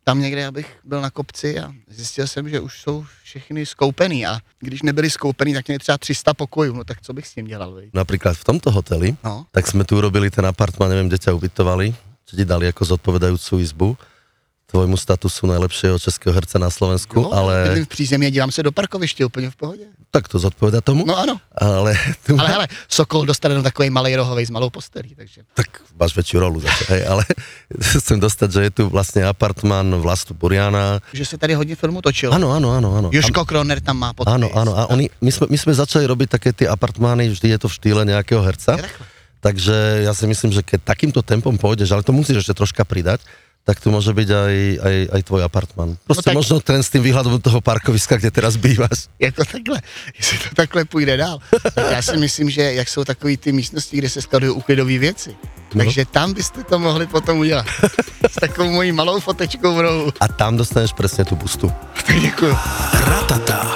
tam 0.03 0.21
někde, 0.21 0.45
abych 0.47 0.69
byl 0.83 1.01
na 1.01 1.09
kopci 1.09 1.59
a 1.59 1.73
zjistil 1.89 2.27
jsem, 2.27 2.49
že 2.49 2.59
už 2.59 2.81
jsou 2.81 3.05
všechny 3.23 3.65
skoupený 3.65 4.25
a 4.25 4.39
když 4.59 4.81
nebyly 4.81 5.09
skoupený, 5.09 5.53
tak 5.53 5.67
měli 5.67 5.79
třeba 5.79 5.97
300 5.97 6.33
pokojů, 6.33 6.73
no 6.73 6.83
tak 6.83 7.01
co 7.01 7.13
bych 7.13 7.27
s 7.27 7.33
tím 7.33 7.45
dělal, 7.47 7.73
vej? 7.73 7.89
Napríklad 7.93 8.37
v 8.37 8.43
tomto 8.43 8.71
hoteli, 8.71 9.17
No, 9.23 9.45
tak 9.51 9.65
sme 9.65 9.81
tu 9.81 9.97
urobili 9.97 10.29
ten 10.29 10.45
apartman, 10.45 10.93
neviem, 10.93 11.09
kde 11.09 11.17
ťa 11.17 11.33
ubytovali, 11.33 11.95
čo 12.29 12.33
ti 12.37 12.45
dali 12.45 12.69
ako 12.69 12.85
zodpovedajúcu 12.85 13.53
izbu 13.61 13.97
tvojmu 14.75 14.97
statusu 14.99 15.47
najlepšieho 15.47 15.95
českého 15.95 16.35
herca 16.35 16.59
na 16.59 16.67
Slovensku, 16.67 17.15
jo, 17.15 17.31
ale 17.31 17.63
bydlím 17.71 17.85
v 17.87 17.93
přízemí 17.95 18.23
a 18.27 18.29
dívám 18.29 18.51
se 18.51 18.59
do 18.63 18.71
parkoviště 18.75 19.23
úplně 19.25 19.49
v 19.49 19.55
pohodě. 19.55 19.85
tak 20.11 20.27
to 20.27 20.39
zodpoveda 20.39 20.79
tomu. 20.79 21.03
No 21.07 21.15
ano, 21.15 21.35
Ale, 21.51 21.95
tu 22.23 22.39
ale 22.39 22.47
hele, 22.47 22.65
Sokol 22.87 23.27
dostane 23.27 23.51
jenom 23.51 23.63
takový 23.63 23.89
malý 23.91 24.15
rohovej 24.15 24.47
s 24.47 24.51
malou 24.51 24.71
postelí, 24.71 25.15
takže 25.15 25.43
tak 25.55 25.83
máš 25.99 26.15
väčšiu 26.15 26.39
rolu 26.39 26.59
zase, 26.63 26.83
hej, 26.87 27.01
ale 27.07 27.23
chcem 27.99 28.19
dostať, 28.19 28.47
že 28.51 28.59
je 28.67 28.71
tu 28.71 28.83
vlastne 28.87 29.27
apartman 29.27 29.95
Vlastu 29.99 30.31
Buriana. 30.31 30.99
že 31.11 31.25
se 31.25 31.37
tady 31.37 31.53
hodně 31.55 31.75
filmů 31.75 31.99
točilo. 32.01 32.31
Áno, 32.31 32.51
áno, 32.51 32.71
áno, 32.75 32.95
áno. 32.95 33.07
Joško 33.11 33.43
Kroner 33.43 33.79
tam 33.83 33.99
má 33.99 34.15
podpis. 34.15 34.35
Áno, 34.35 34.47
áno. 34.55 34.71
A 34.75 34.87
oni, 34.91 35.11
my, 35.19 35.31
sme, 35.31 35.47
my 35.51 35.57
sme 35.59 35.73
začali 35.75 36.07
robiť 36.07 36.27
také 36.31 36.49
tie 36.55 36.67
apartmány, 36.67 37.31
vždy 37.31 37.55
je 37.55 37.59
to 37.59 37.67
v 37.67 37.75
štýle 37.75 38.01
nejakého 38.07 38.39
herca. 38.39 38.79
Takhle. 38.79 39.05
Takže 39.43 39.75
ja 40.07 40.13
si 40.17 40.25
myslím, 40.25 40.51
že 40.55 40.65
keď 40.65 40.89
takýmto 40.89 41.21
tempom 41.21 41.53
pôjdeš, 41.53 41.93
ale 41.93 42.01
to 42.01 42.09
musíš 42.09 42.41
ešte 42.41 42.57
troška 42.57 42.81
pridať, 42.81 43.21
tak 43.65 43.81
tu 43.81 43.89
môže 43.89 44.13
byť 44.13 44.29
aj, 44.29 44.55
aj, 44.77 44.95
aj 45.09 45.21
tvoj 45.25 45.41
apartman. 45.41 45.97
Proste 46.05 46.29
tak- 46.29 46.37
možno 46.37 46.61
ten 46.61 46.85
s 46.85 46.93
tým 46.93 47.01
výhľadom 47.01 47.41
do 47.41 47.41
toho 47.41 47.65
parkoviska, 47.65 48.21
kde 48.21 48.29
teraz 48.29 48.61
bývaš. 48.61 49.09
Jako 49.19 49.41
takhle, 49.45 49.81
jestli 50.17 50.37
to 50.37 50.49
takhle 50.55 50.85
půjde 50.85 51.17
dál. 51.17 51.39
Tak 51.73 51.85
já 51.91 52.01
si 52.01 52.17
myslím, 52.17 52.49
že 52.49 52.61
jak 52.73 52.89
jsou 52.89 53.03
takový 53.03 53.37
ty 53.37 53.51
místnosti, 53.51 53.97
kde 53.97 54.09
se 54.09 54.21
skladují 54.21 54.51
uklidové 54.53 54.97
věci, 54.97 55.35
No. 55.73 55.83
takže 55.83 56.05
tam 56.05 56.33
byste 56.33 56.63
to 56.63 56.79
mohli 56.79 57.07
potom 57.07 57.37
udělat. 57.39 57.65
S 58.31 58.35
takovou 58.39 58.71
mojí 58.71 58.91
malou 58.91 59.19
fotečkou 59.19 59.75
v 59.75 59.79
rohu. 59.81 60.13
A 60.19 60.27
tam 60.27 60.57
dostaneš 60.57 60.93
presne 60.93 61.25
tú 61.25 61.35
bustu. 61.35 61.67
Tak 62.05 62.15
děkuju. 62.21 62.55
Ratata. 62.93 63.75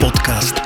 Podcast 0.00 0.59